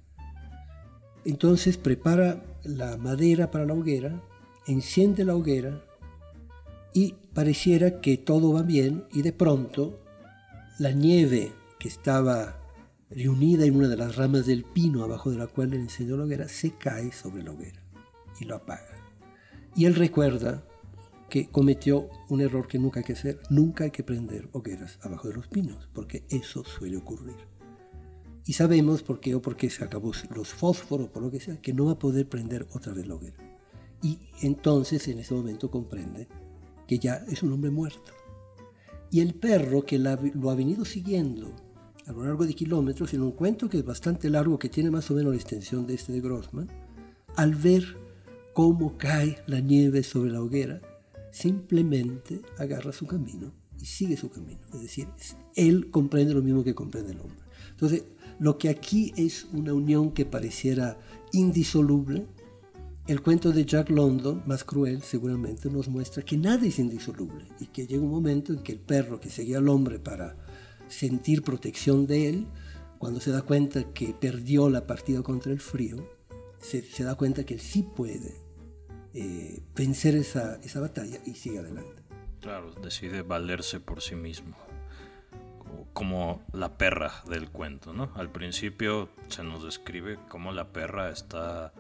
Entonces 1.24 1.76
prepara 1.76 2.44
la 2.64 2.96
madera 2.96 3.50
para 3.50 3.66
la 3.66 3.74
hoguera, 3.74 4.22
enciende 4.66 5.24
la 5.24 5.34
hoguera 5.34 5.82
y 6.92 7.14
pareciera 7.32 8.00
que 8.00 8.16
todo 8.16 8.52
va 8.52 8.62
bien 8.62 9.04
y 9.12 9.22
de 9.22 9.32
pronto 9.32 10.00
la 10.78 10.92
nieve 10.92 11.52
que 11.78 11.88
estaba 11.88 12.60
reunida 13.10 13.64
en 13.64 13.76
una 13.76 13.88
de 13.88 13.96
las 13.96 14.16
ramas 14.16 14.46
del 14.46 14.64
pino 14.64 15.04
abajo 15.04 15.30
de 15.30 15.38
la 15.38 15.46
cual 15.46 15.70
le 15.70 15.76
encendió 15.76 16.16
la 16.16 16.24
hoguera 16.24 16.48
se 16.48 16.72
cae 16.72 17.12
sobre 17.12 17.42
la 17.42 17.52
hoguera 17.52 17.80
y 18.40 18.44
lo 18.44 18.56
apaga. 18.56 18.94
Y 19.76 19.86
él 19.86 19.94
recuerda 19.94 20.64
que 21.28 21.48
cometió 21.48 22.08
un 22.28 22.40
error 22.40 22.68
que 22.68 22.78
nunca 22.78 23.00
hay 23.00 23.04
que 23.04 23.14
hacer, 23.14 23.40
nunca 23.50 23.84
hay 23.84 23.90
que 23.90 24.04
prender 24.04 24.48
hogueras 24.52 24.98
abajo 25.02 25.28
de 25.28 25.34
los 25.34 25.48
pinos, 25.48 25.88
porque 25.92 26.24
eso 26.28 26.64
suele 26.64 26.96
ocurrir. 26.96 27.34
Y 28.46 28.52
sabemos 28.52 29.02
por 29.02 29.20
qué 29.20 29.34
o 29.34 29.42
porque 29.42 29.70
se 29.70 29.84
acabó 29.84 30.12
los 30.34 30.48
fósforos, 30.48 31.08
por 31.08 31.22
lo 31.22 31.30
que 31.30 31.40
sea, 31.40 31.60
que 31.60 31.72
no 31.72 31.86
va 31.86 31.92
a 31.92 31.98
poder 31.98 32.28
prender 32.28 32.66
otra 32.72 32.92
vez 32.92 33.06
la 33.06 33.14
hoguera. 33.14 33.36
Y 34.02 34.18
entonces 34.42 35.08
en 35.08 35.18
ese 35.18 35.34
momento 35.34 35.70
comprende 35.70 36.28
que 36.86 36.98
ya 36.98 37.24
es 37.28 37.42
un 37.42 37.52
hombre 37.52 37.70
muerto. 37.70 38.12
Y 39.10 39.20
el 39.20 39.34
perro 39.34 39.86
que 39.86 39.98
lo 39.98 40.50
ha 40.50 40.54
venido 40.54 40.84
siguiendo 40.84 41.54
a 42.06 42.12
lo 42.12 42.24
largo 42.24 42.44
de 42.44 42.54
kilómetros, 42.54 43.14
en 43.14 43.22
un 43.22 43.32
cuento 43.32 43.68
que 43.68 43.78
es 43.78 43.84
bastante 43.84 44.28
largo, 44.28 44.58
que 44.58 44.68
tiene 44.68 44.90
más 44.90 45.10
o 45.10 45.14
menos 45.14 45.32
la 45.32 45.40
extensión 45.40 45.86
de 45.86 45.94
este 45.94 46.12
de 46.12 46.20
Grossman, 46.20 46.68
al 47.36 47.54
ver 47.54 47.96
cómo 48.52 48.98
cae 48.98 49.38
la 49.46 49.60
nieve 49.60 50.02
sobre 50.02 50.30
la 50.30 50.42
hoguera, 50.42 50.80
simplemente 51.30 52.42
agarra 52.58 52.92
su 52.92 53.06
camino 53.06 53.52
y 53.80 53.86
sigue 53.86 54.16
su 54.16 54.30
camino. 54.30 54.60
Es 54.74 54.82
decir, 54.82 55.08
él 55.56 55.90
comprende 55.90 56.34
lo 56.34 56.42
mismo 56.42 56.62
que 56.62 56.74
comprende 56.74 57.12
el 57.12 57.20
hombre. 57.20 57.43
Entonces, 57.70 58.04
lo 58.38 58.58
que 58.58 58.68
aquí 58.68 59.12
es 59.16 59.46
una 59.52 59.72
unión 59.72 60.12
que 60.12 60.24
pareciera 60.24 60.98
indisoluble, 61.32 62.26
el 63.06 63.20
cuento 63.20 63.52
de 63.52 63.66
Jack 63.66 63.90
London, 63.90 64.42
más 64.46 64.64
cruel 64.64 65.02
seguramente, 65.02 65.68
nos 65.70 65.88
muestra 65.88 66.22
que 66.22 66.38
nada 66.38 66.66
es 66.66 66.78
indisoluble 66.78 67.44
y 67.60 67.66
que 67.66 67.86
llega 67.86 68.02
un 68.02 68.10
momento 68.10 68.52
en 68.52 68.62
que 68.62 68.72
el 68.72 68.80
perro 68.80 69.20
que 69.20 69.28
seguía 69.28 69.58
al 69.58 69.68
hombre 69.68 69.98
para 69.98 70.36
sentir 70.88 71.42
protección 71.42 72.06
de 72.06 72.28
él, 72.30 72.46
cuando 72.98 73.20
se 73.20 73.30
da 73.30 73.42
cuenta 73.42 73.92
que 73.92 74.14
perdió 74.14 74.70
la 74.70 74.86
partida 74.86 75.22
contra 75.22 75.52
el 75.52 75.60
frío, 75.60 76.08
se, 76.60 77.04
da 77.04 77.14
cuenta 77.14 77.44
que 77.44 77.54
él 77.54 77.60
sí 77.60 77.82
puede 77.82 78.40
eh, 79.12 79.62
vencer 79.76 80.16
esa, 80.16 80.56
esa 80.62 80.80
batalla 80.80 81.20
y 81.26 81.34
sigue 81.34 81.58
adelante. 81.58 82.02
Claro, 82.40 82.72
decide 82.82 83.20
valerse 83.20 83.80
por 83.80 84.00
sí 84.00 84.14
mismo 84.14 84.56
como 85.94 86.42
la 86.52 86.76
perra 86.76 87.22
del 87.26 87.48
cuento, 87.48 87.94
¿no? 87.94 88.10
Al 88.16 88.30
principio 88.30 89.08
se 89.28 89.44
nos 89.44 89.64
describe 89.64 90.18
cómo 90.28 90.52
la 90.52 90.72
perra 90.72 91.10
está 91.10 91.72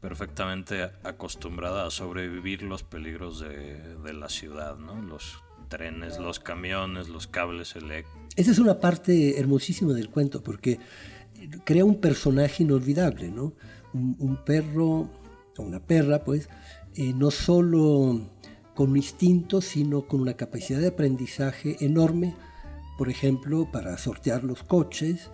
perfectamente 0.00 0.84
acostumbrada 1.02 1.84
a 1.84 1.90
sobrevivir 1.90 2.62
los 2.62 2.84
peligros 2.84 3.40
de, 3.40 4.12
la 4.14 4.28
ciudad, 4.28 4.78
¿no? 4.78 5.02
Los 5.02 5.42
trenes, 5.68 6.18
los 6.18 6.38
camiones, 6.38 7.08
los 7.08 7.26
cables 7.26 7.74
eléctricos. 7.74 8.28
Esa 8.36 8.52
es 8.52 8.60
una 8.60 8.78
parte 8.78 9.38
hermosísima 9.40 9.92
del 9.92 10.08
cuento 10.08 10.42
porque 10.42 10.78
crea 11.64 11.84
un 11.84 12.00
personaje 12.00 12.62
inolvidable, 12.62 13.28
¿no? 13.28 13.52
Un, 13.92 14.38
perro, 14.44 15.10
o 15.56 15.62
una 15.62 15.80
perra, 15.80 16.22
pues, 16.22 16.48
eh, 16.94 17.12
no 17.12 17.32
solo 17.32 18.20
con 18.74 18.96
instinto, 18.96 19.60
sino 19.60 20.06
con 20.06 20.20
una 20.20 20.34
capacidad 20.34 20.78
de 20.78 20.88
aprendizaje 20.88 21.76
enorme, 21.80 22.36
por 22.98 23.08
ejemplo, 23.08 23.70
para 23.70 23.96
sortear 23.96 24.42
los 24.42 24.64
coches, 24.64 25.30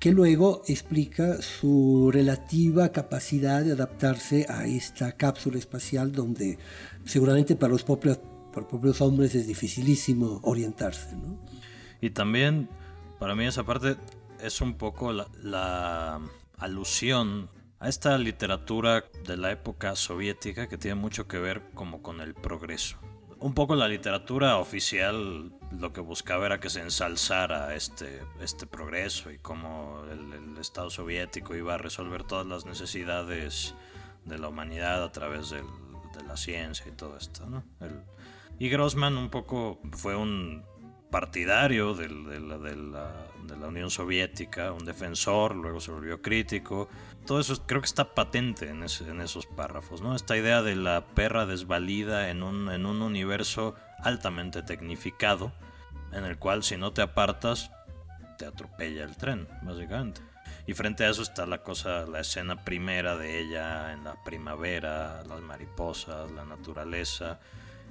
que 0.00 0.12
luego 0.12 0.62
explica 0.66 1.42
su 1.42 2.10
relativa 2.10 2.90
capacidad 2.90 3.62
de 3.62 3.72
adaptarse 3.72 4.46
a 4.48 4.66
esta 4.66 5.12
cápsula 5.12 5.58
espacial 5.58 6.12
donde 6.12 6.58
seguramente 7.04 7.54
para 7.54 7.72
los 7.72 7.84
propios, 7.84 9.00
hombres 9.02 9.34
es 9.34 9.46
dificilísimo 9.46 10.40
orientarse. 10.42 11.16
Y 12.00 12.10
también, 12.10 12.68
para 13.18 13.34
mí 13.34 13.44
esa 13.44 13.64
parte 13.64 13.96
es 14.40 14.60
un 14.62 14.74
poco 14.74 15.12
la 15.12 16.20
alusión 16.56 17.50
a 17.78 17.88
esta 17.88 18.16
literatura 18.16 19.04
de 19.26 19.36
la 19.36 19.52
época 19.52 19.94
soviética 19.96 20.66
que 20.68 20.78
tiene 20.78 20.94
mucho 20.94 21.28
que 21.28 21.38
ver 21.38 21.62
como 21.74 22.02
con 22.02 22.20
el 22.20 22.34
progreso 22.34 22.98
un 23.40 23.54
poco 23.54 23.74
la 23.74 23.88
literatura 23.88 24.58
oficial 24.58 25.52
lo 25.70 25.92
que 25.92 26.00
buscaba 26.00 26.46
era 26.46 26.60
que 26.60 26.70
se 26.70 26.80
ensalzara 26.80 27.74
este, 27.74 28.22
este 28.40 28.66
progreso 28.66 29.30
y 29.30 29.38
cómo 29.38 30.02
el, 30.10 30.28
Estado 30.58 30.90
soviético 30.90 31.54
iba 31.54 31.74
a 31.74 31.78
resolver 31.78 32.24
todas 32.24 32.44
las 32.44 32.66
necesidades 32.66 33.76
de 34.24 34.38
la 34.38 34.48
humanidad 34.48 35.04
a 35.04 35.12
través 35.12 35.50
de 35.50 35.62
la 36.26 36.36
ciencia 36.36 36.84
y 36.88 36.96
todo 36.96 37.16
esto. 37.16 37.46
¿no? 37.46 37.62
y 38.58 38.68
Grossman 38.68 39.16
un 39.16 39.30
poco 39.30 39.78
fue 39.92 40.16
un 40.16 40.64
partidario 41.10 41.94
de, 41.94 42.08
la, 42.08 42.58
de, 42.58 42.76
la, 43.56 43.66
Unión 43.68 43.90
Soviética, 43.90 44.72
un 44.72 44.84
defensor, 44.84 45.54
luego 45.54 45.80
se 45.80 45.90
volvió 45.90 46.20
crítico. 46.20 46.88
Todo 47.28 47.40
eso 47.40 47.62
creo 47.66 47.82
que 47.82 47.86
está 47.86 48.14
patente 48.14 48.70
en, 48.70 48.82
esos 48.82 49.44
párrafos, 49.44 50.00
¿no? 50.00 50.16
Esta 50.16 50.38
idea 50.38 50.62
de 50.62 50.74
la 50.76 51.04
perra 51.08 51.44
desvalida 51.44 52.30
en 52.30 52.42
un, 52.42 52.70
en 52.70 52.86
un 52.86 53.02
universo 53.02 53.74
altamente 53.98 54.62
tecnificado, 54.62 55.52
en 56.10 56.24
el 56.24 56.38
cual 56.38 56.62
si 56.62 56.78
no 56.78 56.94
te 56.94 57.02
apartas, 57.02 57.70
te 58.38 58.46
atropella 58.46 59.04
el 59.04 59.18
tren, 59.18 59.46
básicamente. 59.60 60.22
Y 60.66 60.72
frente 60.72 61.04
a 61.04 61.10
eso 61.10 61.20
está 61.20 61.44
la 61.44 61.62
cosa, 61.62 62.06
la 62.06 62.20
escena 62.20 62.64
primera 62.64 63.14
de 63.18 63.40
ella 63.40 63.92
en 63.92 64.04
la 64.04 64.24
primavera, 64.24 65.22
las 65.24 65.42
mariposas, 65.42 66.30
la 66.30 66.46
naturaleza 66.46 67.40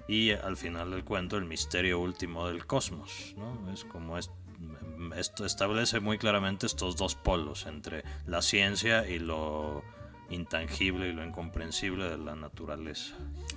y 0.08 0.32
al 0.32 0.58
final 0.58 0.90
del 0.90 1.04
cuento 1.04 1.38
el 1.38 1.46
misterio 1.46 2.00
último 2.00 2.48
del 2.48 2.66
cosmos. 2.66 3.36
¿no? 3.38 3.72
Es 3.72 3.86
como 3.86 4.18
esto 5.16 5.46
establece 5.46 6.00
muy 6.00 6.18
claramente 6.18 6.66
estos 6.66 6.96
dos 6.96 7.16
polos 7.16 7.66
entre 7.66 8.04
la 8.26 8.42
ciencia 8.42 9.08
y 9.08 9.20
lo 9.20 9.84
intangible 10.30 11.10
y 11.10 11.14
lo 11.14 11.26
incomprensible 11.26 12.10
de 12.10 12.18
la 12.18 12.36
naturaleza. 12.36 13.16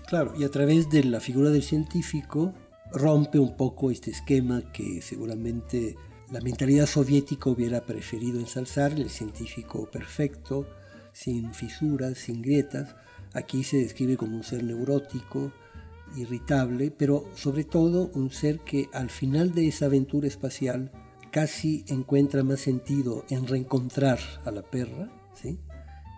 Claro, 0.08 0.34
y 0.38 0.44
a 0.44 0.50
través 0.50 0.88
de 0.90 1.04
la 1.04 1.20
figura 1.20 1.50
del 1.50 1.62
científico 1.62 2.54
rompe 2.92 3.38
un 3.38 3.56
poco 3.56 3.90
este 3.90 4.10
esquema 4.10 4.72
que 4.72 5.02
seguramente 5.02 5.96
la 6.30 6.40
mentalidad 6.40 6.86
soviética 6.86 7.50
hubiera 7.50 7.80
preferido 7.82 8.38
ensalzar, 8.38 8.92
el 8.92 9.10
científico 9.10 9.90
perfecto, 9.90 10.66
sin 11.12 11.52
fisuras, 11.54 12.18
sin 12.18 12.40
grietas. 12.40 12.94
Aquí 13.32 13.64
se 13.64 13.78
describe 13.78 14.16
como 14.16 14.36
un 14.36 14.44
ser 14.44 14.62
neurótico, 14.62 15.52
irritable, 16.16 16.90
pero 16.90 17.24
sobre 17.34 17.64
todo 17.64 18.10
un 18.14 18.30
ser 18.30 18.60
que 18.60 18.88
al 18.92 19.10
final 19.10 19.52
de 19.52 19.68
esa 19.68 19.86
aventura 19.86 20.28
espacial 20.28 20.90
casi 21.30 21.84
encuentra 21.88 22.42
más 22.42 22.60
sentido 22.60 23.24
en 23.30 23.46
reencontrar 23.46 24.18
a 24.44 24.50
la 24.50 24.62
perra 24.62 25.10
¿sí? 25.34 25.58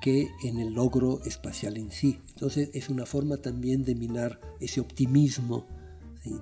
que 0.00 0.30
en 0.42 0.58
el 0.58 0.74
logro 0.74 1.20
espacial 1.24 1.76
en 1.76 1.90
sí. 1.90 2.18
Entonces 2.30 2.70
es 2.72 2.88
una 2.88 3.06
forma 3.06 3.36
también 3.36 3.84
de 3.84 3.94
minar 3.94 4.40
ese 4.60 4.80
optimismo 4.80 5.66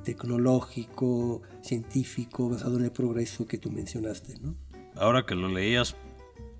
tecnológico, 0.04 1.42
científico, 1.62 2.50
basado 2.50 2.76
en 2.78 2.84
el 2.84 2.92
progreso 2.92 3.46
que 3.46 3.58
tú 3.58 3.70
mencionaste. 3.70 4.38
¿no? 4.40 4.54
Ahora 4.94 5.24
que 5.26 5.34
lo 5.34 5.48
leías, 5.48 5.96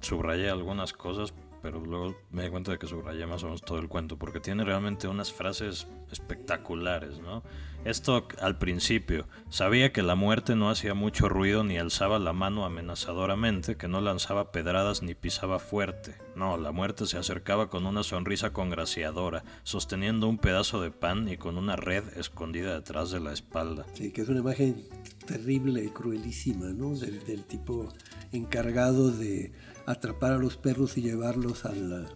subrayé 0.00 0.50
algunas 0.50 0.92
cosas 0.92 1.35
pero 1.62 1.80
luego 1.80 2.16
me 2.30 2.44
di 2.44 2.50
cuenta 2.50 2.72
de 2.72 2.78
que 2.78 2.86
subrayé 2.86 3.26
más 3.26 3.42
o 3.42 3.46
menos 3.46 3.62
todo 3.62 3.78
el 3.78 3.88
cuento, 3.88 4.18
porque 4.18 4.40
tiene 4.40 4.64
realmente 4.64 5.08
unas 5.08 5.32
frases 5.32 5.86
espectaculares, 6.10 7.18
¿no? 7.20 7.42
Esto 7.84 8.28
al 8.40 8.58
principio, 8.58 9.26
sabía 9.48 9.90
que 9.90 10.02
la 10.02 10.14
muerte 10.14 10.54
no 10.54 10.68
hacía 10.68 10.92
mucho 10.92 11.30
ruido 11.30 11.64
ni 11.64 11.78
alzaba 11.78 12.18
la 12.18 12.34
mano 12.34 12.66
amenazadoramente, 12.66 13.76
que 13.76 13.88
no 13.88 14.02
lanzaba 14.02 14.52
pedradas 14.52 15.02
ni 15.02 15.14
pisaba 15.14 15.58
fuerte. 15.58 16.14
No, 16.36 16.58
la 16.58 16.72
muerte 16.72 17.06
se 17.06 17.16
acercaba 17.16 17.70
con 17.70 17.86
una 17.86 18.02
sonrisa 18.02 18.52
congraciadora, 18.52 19.44
sosteniendo 19.62 20.28
un 20.28 20.36
pedazo 20.36 20.82
de 20.82 20.90
pan 20.90 21.28
y 21.28 21.38
con 21.38 21.56
una 21.56 21.76
red 21.76 22.04
escondida 22.18 22.74
detrás 22.74 23.10
de 23.10 23.20
la 23.20 23.32
espalda. 23.32 23.86
Sí, 23.94 24.12
que 24.12 24.22
es 24.22 24.28
una 24.28 24.40
imagen 24.40 24.86
terrible 25.26 25.90
cruelísima, 25.90 26.66
¿no? 26.66 26.94
del 26.94 27.44
tipo 27.44 27.88
encargado 28.32 29.10
de 29.10 29.52
atrapar 29.92 30.33
a 30.33 30.38
los 30.38 30.57
perros 30.57 30.96
y 30.98 31.03
llevarlos 31.03 31.64
a 31.64 31.72
la, 31.72 32.07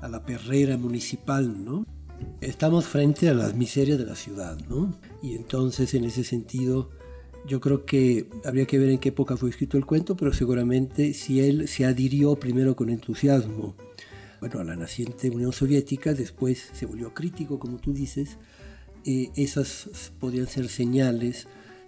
a 0.00 0.08
la 0.08 0.24
perrera 0.24 0.76
municipal, 0.76 1.64
¿no? 1.64 1.86
Estamos 2.40 2.86
frente 2.86 3.28
a 3.28 3.34
las 3.34 3.54
miserias 3.54 3.98
de 3.98 4.06
la 4.06 4.16
ciudad, 4.16 4.58
¿no? 4.68 4.98
Y 5.22 5.34
entonces 5.34 5.94
en 5.94 6.04
ese 6.04 6.24
sentido 6.24 6.90
yo 7.46 7.60
creo 7.60 7.84
que 7.84 8.28
habría 8.44 8.66
que 8.66 8.78
ver 8.78 8.90
en 8.90 8.98
qué 8.98 9.10
época 9.10 9.36
fue 9.36 9.50
escrito 9.50 9.76
el 9.76 9.86
cuento, 9.86 10.16
pero 10.16 10.32
seguramente 10.32 11.14
si 11.14 11.40
él 11.40 11.68
se 11.68 11.84
adhirió 11.84 12.36
primero 12.36 12.74
con 12.74 12.90
entusiasmo, 12.90 13.76
bueno, 14.40 14.60
a 14.60 14.64
la 14.64 14.76
naciente 14.76 15.30
Unión 15.30 15.52
Soviética, 15.52 16.12
después 16.12 16.70
se 16.72 16.86
volvió 16.86 17.14
crítico, 17.14 17.58
como 17.58 17.78
tú 17.78 17.92
dices, 17.92 18.36
eh, 19.04 19.30
esas 19.36 20.12
podrían 20.18 20.48
ser 20.48 20.68
señales 20.68 21.46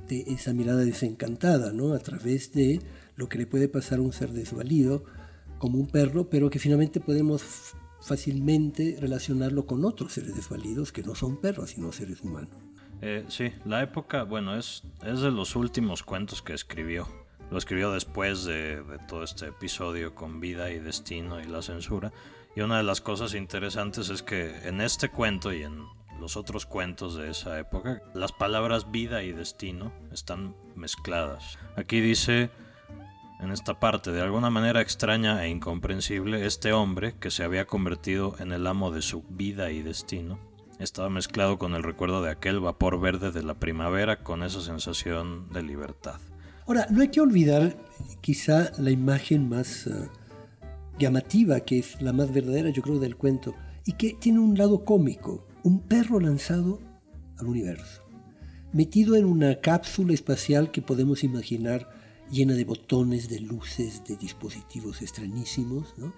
de 0.08 0.20
esa 0.28 0.52
mirada 0.52 0.84
desencantada, 0.84 1.72
¿no? 1.72 1.92
A 1.92 1.98
través 1.98 2.52
de 2.52 2.80
lo 3.16 3.28
que 3.28 3.38
le 3.38 3.46
puede 3.46 3.68
pasar 3.68 3.98
a 3.98 4.02
un 4.02 4.12
ser 4.12 4.30
desvalido 4.30 5.04
como 5.58 5.78
un 5.78 5.86
perro, 5.86 6.28
pero 6.28 6.50
que 6.50 6.58
finalmente 6.58 7.00
podemos 7.00 7.74
fácilmente 8.00 8.96
relacionarlo 9.00 9.66
con 9.66 9.84
otros 9.84 10.12
seres 10.12 10.34
desvalidos 10.36 10.92
que 10.92 11.02
no 11.02 11.14
son 11.14 11.40
perros, 11.40 11.70
sino 11.70 11.92
seres 11.92 12.22
humanos. 12.22 12.56
Eh, 13.00 13.24
sí, 13.28 13.52
la 13.64 13.82
época, 13.82 14.24
bueno, 14.24 14.56
es, 14.56 14.82
es 15.04 15.20
de 15.20 15.30
los 15.30 15.56
últimos 15.56 16.02
cuentos 16.02 16.42
que 16.42 16.52
escribió. 16.52 17.06
Lo 17.50 17.58
escribió 17.58 17.92
después 17.92 18.44
de, 18.44 18.82
de, 18.82 18.98
todo 19.08 19.22
este 19.22 19.46
episodio 19.46 20.14
con 20.14 20.40
vida 20.40 20.70
y 20.70 20.78
destino 20.78 21.40
y 21.40 21.44
la 21.44 21.62
censura. 21.62 22.12
Y 22.56 22.60
una 22.60 22.78
de 22.78 22.82
las 22.82 23.00
cosas 23.00 23.34
interesantes 23.34 24.10
es 24.10 24.22
que 24.22 24.68
en 24.68 24.80
este 24.80 25.10
cuento 25.10 25.52
y 25.52 25.62
en 25.62 25.86
los 26.20 26.36
otros 26.36 26.66
cuentos 26.66 27.16
de 27.16 27.30
esa 27.30 27.58
época, 27.58 28.02
las 28.14 28.32
palabras 28.32 28.90
vida 28.90 29.22
y 29.22 29.32
destino 29.32 29.92
están 30.12 30.56
mezcladas. 30.74 31.58
Aquí 31.76 32.00
dice 32.00 32.50
en 33.40 33.52
esta 33.52 33.78
parte, 33.78 34.10
de 34.10 34.20
alguna 34.20 34.50
manera 34.50 34.80
extraña 34.80 35.44
e 35.44 35.48
incomprensible, 35.48 36.44
este 36.44 36.72
hombre, 36.72 37.14
que 37.20 37.30
se 37.30 37.44
había 37.44 37.66
convertido 37.66 38.34
en 38.40 38.52
el 38.52 38.66
amo 38.66 38.90
de 38.90 39.02
su 39.02 39.22
vida 39.28 39.70
y 39.70 39.82
destino, 39.82 40.38
estaba 40.78 41.08
mezclado 41.08 41.58
con 41.58 41.74
el 41.74 41.82
recuerdo 41.82 42.22
de 42.22 42.30
aquel 42.30 42.60
vapor 42.60 43.00
verde 43.00 43.30
de 43.30 43.42
la 43.42 43.54
primavera, 43.54 44.22
con 44.22 44.42
esa 44.42 44.60
sensación 44.60 45.48
de 45.52 45.62
libertad. 45.62 46.20
Ahora, 46.66 46.86
no 46.90 47.00
hay 47.00 47.08
que 47.08 47.20
olvidar 47.20 47.76
quizá 48.20 48.72
la 48.78 48.90
imagen 48.90 49.48
más 49.48 49.86
eh, 49.86 50.08
llamativa, 50.98 51.60
que 51.60 51.78
es 51.78 52.00
la 52.02 52.12
más 52.12 52.32
verdadera, 52.32 52.70
yo 52.70 52.82
creo, 52.82 52.98
del 52.98 53.16
cuento, 53.16 53.54
y 53.86 53.92
que 53.92 54.14
tiene 54.14 54.40
un 54.40 54.58
lado 54.58 54.84
cómico, 54.84 55.46
un 55.62 55.80
perro 55.80 56.20
lanzado 56.20 56.80
al 57.38 57.46
universo, 57.46 58.02
metido 58.72 59.16
en 59.16 59.24
una 59.24 59.60
cápsula 59.60 60.12
espacial 60.12 60.70
que 60.70 60.82
podemos 60.82 61.24
imaginar 61.24 61.88
llena 62.30 62.54
de 62.54 62.64
botones, 62.64 63.28
de 63.28 63.40
luces, 63.40 64.02
de 64.06 64.16
dispositivos 64.16 65.02
extrañísimos, 65.02 65.94
¿no? 65.96 66.12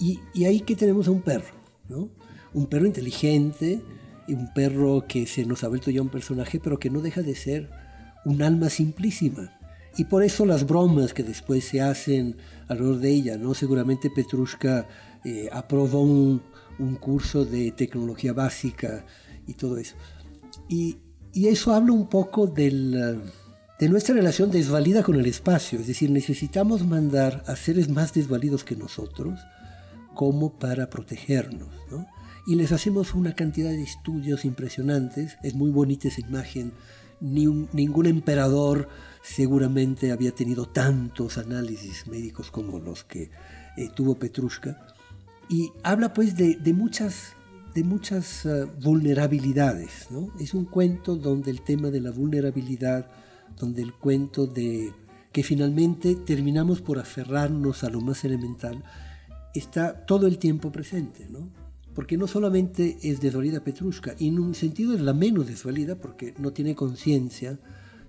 Y, 0.00 0.20
y, 0.34 0.46
ahí 0.46 0.60
que 0.60 0.74
tenemos 0.74 1.08
a 1.08 1.10
un 1.10 1.22
perro, 1.22 1.54
¿no? 1.88 2.08
Un 2.54 2.66
perro 2.66 2.86
inteligente, 2.86 3.82
un 4.28 4.52
perro 4.54 5.04
que 5.06 5.26
se 5.26 5.44
nos 5.44 5.64
ha 5.64 5.68
vuelto 5.68 5.90
ya 5.90 6.02
un 6.02 6.08
personaje, 6.08 6.60
pero 6.60 6.78
que 6.78 6.90
no 6.90 7.00
deja 7.00 7.22
de 7.22 7.34
ser 7.34 7.70
un 8.24 8.42
alma 8.42 8.70
simplísima. 8.70 9.58
Y 9.96 10.04
por 10.04 10.22
eso 10.22 10.46
las 10.46 10.66
bromas 10.66 11.12
que 11.12 11.22
después 11.22 11.64
se 11.64 11.82
hacen 11.82 12.36
alrededor 12.68 12.98
de 12.98 13.10
ella, 13.10 13.36
¿no? 13.36 13.52
Seguramente 13.52 14.10
Petrushka 14.10 14.88
eh, 15.24 15.48
aprobó 15.52 16.02
un, 16.02 16.42
un, 16.78 16.96
curso 16.96 17.44
de 17.44 17.72
tecnología 17.72 18.32
básica 18.32 19.04
y 19.46 19.54
todo 19.54 19.76
eso. 19.76 19.96
Y, 20.68 20.96
y 21.34 21.48
eso 21.48 21.74
habla 21.74 21.92
un 21.92 22.08
poco 22.08 22.46
del, 22.46 23.20
de 23.82 23.88
nuestra 23.88 24.14
relación 24.14 24.52
desvalida 24.52 25.02
con 25.02 25.16
el 25.16 25.26
espacio, 25.26 25.80
es 25.80 25.88
decir, 25.88 26.08
necesitamos 26.08 26.86
mandar 26.86 27.42
a 27.48 27.56
seres 27.56 27.88
más 27.88 28.14
desvalidos 28.14 28.62
que 28.62 28.76
nosotros 28.76 29.40
como 30.14 30.56
para 30.56 30.88
protegernos, 30.88 31.68
¿no? 31.90 32.06
Y 32.46 32.54
les 32.54 32.70
hacemos 32.70 33.12
una 33.12 33.34
cantidad 33.34 33.70
de 33.70 33.82
estudios 33.82 34.44
impresionantes, 34.44 35.36
es 35.42 35.54
muy 35.56 35.72
bonita 35.72 36.06
esa 36.06 36.20
imagen, 36.20 36.72
Ni 37.20 37.46
ningún 37.72 38.06
emperador 38.06 38.88
seguramente 39.20 40.12
había 40.12 40.30
tenido 40.30 40.66
tantos 40.66 41.36
análisis 41.36 42.06
médicos 42.06 42.52
como 42.52 42.78
los 42.78 43.02
que 43.02 43.32
eh, 43.76 43.88
tuvo 43.92 44.14
Petrushka, 44.14 44.78
y 45.48 45.72
habla 45.82 46.14
pues 46.14 46.36
de, 46.36 46.54
de 46.54 46.72
muchas 46.72 47.34
de 47.74 47.84
muchas 47.84 48.44
uh, 48.44 48.68
vulnerabilidades. 48.80 50.06
¿no? 50.10 50.30
Es 50.38 50.54
un 50.54 50.66
cuento 50.66 51.16
donde 51.16 51.50
el 51.50 51.62
tema 51.62 51.88
de 51.90 52.00
la 52.00 52.10
vulnerabilidad, 52.10 53.06
donde 53.62 53.80
el 53.80 53.94
cuento 53.94 54.48
de 54.48 54.92
que 55.30 55.44
finalmente 55.44 56.16
terminamos 56.16 56.82
por 56.82 56.98
aferrarnos 56.98 57.84
a 57.84 57.90
lo 57.90 58.00
más 58.00 58.24
elemental, 58.24 58.82
está 59.54 60.04
todo 60.04 60.26
el 60.26 60.38
tiempo 60.38 60.72
presente. 60.72 61.28
¿no? 61.30 61.48
Porque 61.94 62.16
no 62.16 62.26
solamente 62.26 62.98
es 63.02 63.20
desvalida 63.20 63.62
Petrushka, 63.62 64.16
y 64.18 64.28
en 64.28 64.40
un 64.40 64.56
sentido 64.56 64.94
es 64.94 65.00
la 65.00 65.14
menos 65.14 65.46
desvalida 65.46 65.94
porque 65.94 66.34
no 66.38 66.52
tiene 66.52 66.74
conciencia 66.74 67.60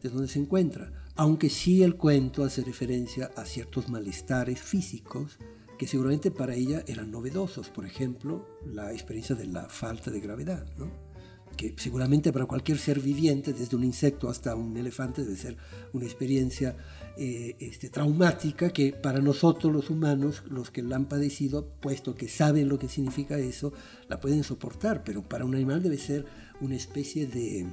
de 0.01 0.10
dónde 0.10 0.28
se 0.28 0.39
encuentra, 0.39 0.91
aunque 1.16 1.51
sí 1.51 1.84
el 1.84 1.97
cuento 1.97 2.43
hace 2.43 2.64
referencia 2.64 3.30
a 3.38 3.45
ciertos 3.45 3.89
malestares 3.89 4.60
físicos 4.60 5.38
que 5.78 5.86
seguramente 5.86 6.32
para 6.32 6.56
ella 6.56 6.84
eran 6.88 7.12
novedosos, 7.12 7.70
por 7.70 7.86
ejemplo, 7.86 8.47
la 8.66 8.91
experiencia 8.91 9.36
de 9.36 9.45
la 9.45 9.70
falta 9.70 10.10
de 10.10 10.20
gravedad, 10.20 10.66
¿no? 10.80 11.12
Que 11.56 11.74
seguramente 11.78 12.32
para 12.34 12.45
cualquier 12.45 12.78
ser 12.78 12.99
viviente, 12.99 13.54
desde 13.54 13.76
un 13.76 13.84
insecto 13.84 14.30
hasta 14.30 14.56
un 14.56 14.76
elefante, 14.78 15.24
debe 15.24 15.36
ser 15.36 15.58
una 15.93 16.06
experiencia 16.06 16.76
eh, 17.18 17.56
este, 17.60 17.89
traumática 17.89 18.72
que 18.72 18.91
para 18.91 19.20
nosotros 19.20 19.72
los 19.72 19.89
humanos, 19.89 20.43
los 20.49 20.72
que 20.72 20.82
la 20.82 20.95
han 20.95 21.06
padecido, 21.06 21.68
puesto 21.80 22.16
que 22.16 22.28
saben 22.28 22.70
lo 22.70 22.80
que 22.80 22.89
significa 22.89 23.38
eso, 23.38 23.74
la 24.08 24.20
pueden 24.20 24.43
soportar, 24.43 25.04
pero 25.04 25.22
para 25.22 25.45
un 25.45 25.56
animal 25.56 25.84
debe 25.84 25.97
ser 25.97 26.26
una 26.60 26.76
especie 26.76 27.28
de, 27.28 27.68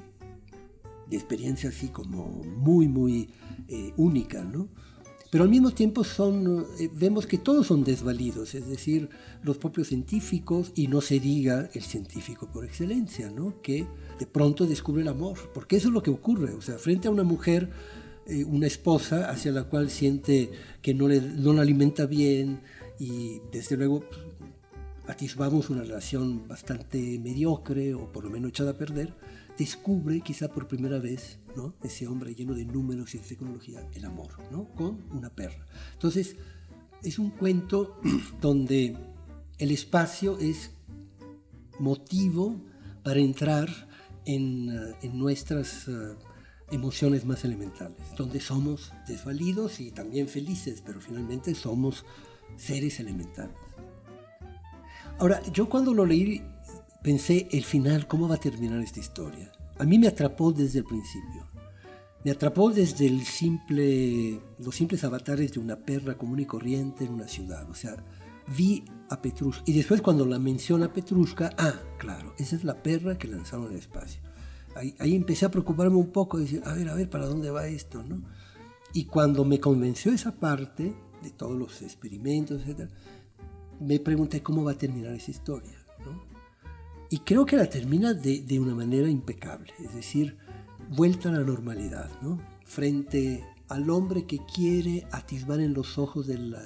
de 1.09 1.17
experiencia 1.17 1.71
así 1.71 1.89
como 1.89 2.27
muy, 2.27 2.89
muy 2.89 3.31
eh, 3.69 3.93
única, 3.97 4.45
¿no? 4.45 4.69
Pero 5.31 5.45
al 5.45 5.51
mismo 5.51 5.71
tiempo 5.71 6.03
son, 6.03 6.67
eh, 6.79 6.91
vemos 6.93 7.27
que 7.27 7.39
todos 7.39 7.69
son 7.69 7.85
desvalidos, 7.85 8.55
es 8.57 8.69
decir, 8.69 9.09
los 9.45 9.59
propios 9.59 9.89
científicos, 9.89 10.73
y 10.75 10.89
no 10.89 11.01
se 11.01 11.21
diga 11.21 11.71
el 11.73 11.83
científico 11.83 12.49
por 12.53 12.65
excelencia, 12.65 13.31
¿no? 13.31 13.63
que 13.63 13.87
de 14.19 14.27
pronto 14.27 14.67
descubre 14.67 15.03
el 15.03 15.09
amor, 15.09 15.39
porque 15.55 15.77
eso 15.77 15.89
es 15.89 15.95
lo 15.95 16.03
que 16.03 16.11
ocurre, 16.11 16.53
o 16.53 16.61
sea, 16.61 16.79
frente 16.79 17.07
a 17.07 17.13
una 17.13 17.23
mujer, 17.23 17.71
eh, 18.27 18.45
una 18.45 18.67
esposa 18.67 19.31
hacia 19.31 19.53
la 19.53 19.65
cual 19.65 19.89
siente 19.89 20.51
que 20.83 20.95
no, 20.95 21.07
le, 21.07 21.21
no 21.21 21.53
la 21.53 21.63
alimenta 21.63 22.07
bien, 22.07 22.61
y 22.99 23.41
desde 23.53 23.77
luego 23.77 24.01
pues, 24.01 24.21
atisbamos 25.07 25.71
una 25.71 25.83
relación 25.83 26.49
bastante 26.49 27.21
mediocre, 27.21 27.95
o 27.95 28.11
por 28.13 28.25
lo 28.25 28.31
menos 28.31 28.51
echada 28.51 28.73
a 28.73 28.77
perder, 28.77 29.15
descubre 29.61 30.23
quizá 30.23 30.49
por 30.49 30.67
primera 30.67 30.99
vez 30.99 31.39
¿no? 31.55 31.75
ese 31.83 32.07
hombre 32.07 32.35
lleno 32.35 32.55
de 32.55 32.65
números 32.65 33.15
y 33.15 33.19
de 33.19 33.25
tecnología, 33.25 33.87
el 33.93 34.07
amor, 34.07 34.31
¿no? 34.51 34.65
con 34.75 35.05
una 35.11 35.29
perra. 35.29 35.67
Entonces, 35.93 36.37
es 37.03 37.19
un 37.19 37.29
cuento 37.29 38.01
donde 38.41 38.97
el 39.59 39.71
espacio 39.71 40.39
es 40.39 40.71
motivo 41.79 42.59
para 43.03 43.21
entrar 43.21 43.69
en, 44.25 44.71
uh, 44.71 44.95
en 45.03 45.19
nuestras 45.19 45.89
uh, 45.89 46.17
emociones 46.71 47.27
más 47.27 47.45
elementales, 47.45 47.99
donde 48.17 48.41
somos 48.41 48.95
desvalidos 49.07 49.79
y 49.81 49.91
también 49.91 50.27
felices, 50.27 50.83
pero 50.87 51.03
finalmente 51.03 51.55
somos 51.55 52.07
seres 52.57 52.99
elementales. 52.99 53.57
Ahora, 55.19 55.43
yo 55.53 55.69
cuando 55.69 55.93
lo 55.93 56.07
leí 56.07 56.43
pensé 57.03 57.49
el 57.53 57.65
final, 57.65 58.07
cómo 58.07 58.29
va 58.29 58.37
a 58.37 58.41
terminar 58.41 58.81
esta 58.81 59.01
historia. 59.01 59.53
A 59.79 59.85
mí 59.85 59.99
me 59.99 60.09
atrapó 60.09 60.53
desde 60.53 60.81
el 60.81 60.85
principio. 60.85 61.47
Me 62.25 62.31
atrapó 62.31 62.71
desde 62.71 63.07
el 63.07 63.25
simple, 63.25 64.41
los 64.59 64.75
simples 64.75 65.05
avatares 65.05 65.53
de 65.53 65.61
una 65.61 65.77
perra 65.77 66.19
común 66.19 66.41
y 66.41 66.45
corriente 66.45 67.05
en 67.05 67.15
una 67.15 67.27
ciudad. 67.27 67.69
O 67.71 67.75
sea, 67.75 67.97
vi 68.57 68.85
a 69.09 69.23
Petrushka. 69.23 69.63
Y 69.67 69.73
después 69.73 70.03
cuando 70.03 70.27
la 70.27 70.39
menciona 70.39 70.93
Petrushka, 70.93 71.55
ah, 71.57 71.75
claro, 71.99 72.35
esa 72.39 72.57
es 72.57 72.65
la 72.65 72.83
perra 72.83 73.17
que 73.17 73.29
lanzaron 73.29 73.69
al 73.69 73.77
espacio. 73.77 74.21
Ahí, 74.77 74.95
ahí 74.99 75.17
empecé 75.17 75.47
a 75.47 75.51
preocuparme 75.51 75.97
un 75.97 76.13
poco, 76.13 76.39
decir, 76.39 76.63
a 76.67 76.75
ver, 76.75 76.91
a 76.91 76.95
ver, 76.95 77.09
¿para 77.09 77.27
dónde 77.27 77.51
va 77.51 77.67
esto? 77.67 78.03
¿no? 78.03 78.23
Y 78.93 79.07
cuando 79.07 79.45
me 79.45 79.59
convenció 79.59 80.13
esa 80.13 80.33
parte 80.33 80.95
de 81.23 81.31
todos 81.31 81.57
los 81.57 81.81
experimentos, 81.83 82.63
etc., 82.67 82.91
me 83.81 83.99
pregunté 83.99 84.43
cómo 84.43 84.63
va 84.63 84.73
a 84.73 84.79
terminar 84.79 85.15
esa 85.15 85.31
historia. 85.31 85.80
Y 87.11 87.19
creo 87.19 87.45
que 87.45 87.57
la 87.57 87.69
termina 87.69 88.15
de, 88.15 88.41
de, 88.41 88.61
una 88.61 88.75
manera 88.75 89.09
impecable, 89.09 89.73
es 89.85 89.95
decir, 89.95 90.37
vuelta 90.91 91.29
a 91.29 91.33
la 91.33 91.41
normalidad, 91.41 92.09
¿no? 92.23 92.41
Frente 92.65 93.45
al 93.69 93.91
hombre 93.91 94.27
que 94.27 94.39
quiere 94.47 95.07
atisbar 95.11 95.61
en 95.61 95.75
los 95.75 95.99
ojos 95.99 96.29
del, 96.29 96.57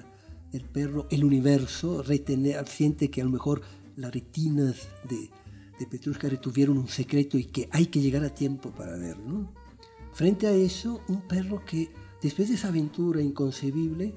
del 0.53 0.65
perro 0.65 1.07
el 1.11 1.25
universo, 1.25 2.03
retener, 2.03 2.69
siente 2.69 3.11
que 3.11 3.23
a 3.23 3.25
lo 3.25 3.31
mejor 3.31 3.63
las 3.97 4.13
retinas 4.13 4.89
de, 5.09 5.31
de 5.79 5.87
Petrushka 5.87 6.29
retuvieron 6.29 6.79
un 6.79 6.89
secreto 6.89 7.39
y 7.39 7.45
que 7.45 7.69
hay 7.73 7.87
que 7.87 8.01
llegar 8.01 8.25
a 8.25 8.35
tiempo 8.35 8.71
para 8.71 8.97
verlo. 8.97 9.27
¿no? 9.27 9.53
Frente 10.13 10.47
a 10.47 10.53
eso, 10.53 11.01
un 11.09 11.23
perro 11.23 11.65
que 11.65 11.91
después 12.23 12.49
de 12.49 12.55
esa 12.55 12.69
aventura 12.69 13.21
inconcebible, 13.21 14.15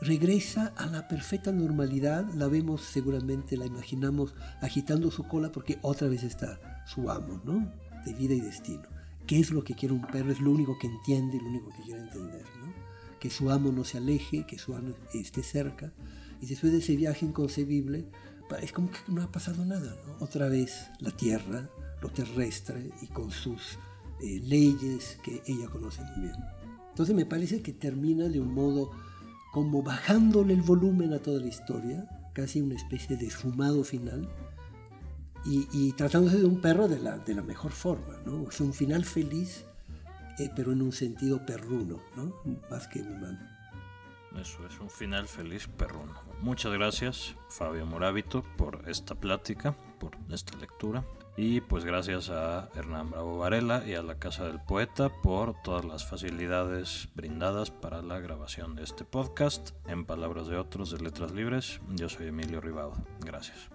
regresa 0.00 0.72
a 0.76 0.86
la 0.86 1.08
perfecta 1.08 1.52
normalidad, 1.52 2.26
la 2.34 2.48
vemos 2.48 2.82
seguramente, 2.82 3.56
la 3.56 3.66
imaginamos 3.66 4.34
agitando 4.60 5.10
su 5.10 5.24
cola 5.24 5.52
porque 5.52 5.78
otra 5.82 6.08
vez 6.08 6.22
está 6.22 6.84
su 6.86 7.10
amo, 7.10 7.40
¿no? 7.44 7.72
De 8.04 8.14
vida 8.14 8.34
y 8.34 8.40
destino. 8.40 8.82
¿Qué 9.26 9.38
es 9.38 9.50
lo 9.50 9.62
que 9.62 9.74
quiere 9.74 9.94
un 9.94 10.06
perro? 10.06 10.32
Es 10.32 10.40
lo 10.40 10.50
único 10.50 10.78
que 10.78 10.86
entiende 10.86 11.38
lo 11.38 11.48
único 11.48 11.70
que 11.70 11.82
quiere 11.82 12.00
entender, 12.00 12.44
¿no? 12.60 12.72
Que 13.20 13.30
su 13.30 13.50
amo 13.50 13.70
no 13.70 13.84
se 13.84 13.98
aleje, 13.98 14.46
que 14.46 14.58
su 14.58 14.74
amo 14.74 14.94
esté 15.12 15.42
cerca. 15.42 15.92
Y 16.40 16.46
después 16.46 16.72
de 16.72 16.78
ese 16.78 16.96
viaje 16.96 17.26
inconcebible, 17.26 18.06
es 18.62 18.72
como 18.72 18.90
que 18.90 18.98
no 19.08 19.22
ha 19.22 19.30
pasado 19.30 19.64
nada, 19.64 19.96
¿no? 20.06 20.24
Otra 20.24 20.48
vez 20.48 20.88
la 20.98 21.10
tierra, 21.10 21.68
lo 22.00 22.08
terrestre 22.08 22.90
y 23.02 23.06
con 23.08 23.30
sus 23.30 23.78
eh, 24.22 24.40
leyes 24.42 25.18
que 25.22 25.42
ella 25.46 25.68
conoce 25.68 26.02
muy 26.02 26.22
bien. 26.22 26.34
Entonces 26.88 27.14
me 27.14 27.26
parece 27.26 27.62
que 27.62 27.72
termina 27.72 28.28
de 28.28 28.40
un 28.40 28.52
modo 28.52 28.90
como 29.52 29.82
bajándole 29.82 30.54
el 30.54 30.62
volumen 30.62 31.12
a 31.12 31.18
toda 31.18 31.40
la 31.40 31.46
historia, 31.46 32.08
casi 32.32 32.60
una 32.60 32.76
especie 32.76 33.16
de 33.16 33.26
esfumado 33.26 33.84
final, 33.84 34.28
y, 35.44 35.92
tratándose 35.92 36.38
de 36.38 36.44
un 36.44 36.60
perro 36.60 36.86
de 36.86 36.98
la, 36.98 37.16
de 37.16 37.34
la 37.34 37.42
mejor 37.42 37.72
forma, 37.72 38.18
¿no? 38.26 38.50
Es 38.50 38.60
un 38.60 38.74
final 38.74 39.06
feliz, 39.06 39.64
eh, 40.38 40.50
pero 40.54 40.72
en 40.72 40.82
un 40.82 40.92
sentido 40.92 41.46
perruno, 41.46 42.02
¿no? 42.14 42.34
Más 42.70 42.86
que 42.88 43.00
humano. 43.00 43.38
Eso 44.38 44.66
es 44.66 44.78
un 44.78 44.90
final 44.90 45.26
feliz 45.26 45.66
perruno. 45.66 46.12
Muchas 46.42 46.72
gracias, 46.72 47.34
Fabio 47.48 47.86
Morábito, 47.86 48.44
por 48.56 48.82
esta 48.86 49.14
plática, 49.14 49.74
por 49.98 50.12
esta 50.30 50.56
lectura. 50.58 51.04
Y 51.36 51.60
pues 51.60 51.84
gracias 51.84 52.28
a 52.30 52.68
Hernán 52.74 53.10
Bravo 53.10 53.38
Varela 53.38 53.82
y 53.86 53.94
a 53.94 54.02
la 54.02 54.18
Casa 54.18 54.44
del 54.44 54.60
Poeta 54.60 55.08
por 55.22 55.54
todas 55.62 55.84
las 55.84 56.04
facilidades 56.04 57.08
brindadas 57.14 57.70
para 57.70 58.02
la 58.02 58.20
grabación 58.20 58.74
de 58.74 58.82
este 58.82 59.04
podcast. 59.04 59.70
En 59.86 60.04
palabras 60.04 60.48
de 60.48 60.56
otros 60.56 60.90
de 60.90 61.00
Letras 61.00 61.32
Libres, 61.32 61.80
yo 61.94 62.08
soy 62.08 62.28
Emilio 62.28 62.60
Ribado. 62.60 62.92
Gracias. 63.20 63.70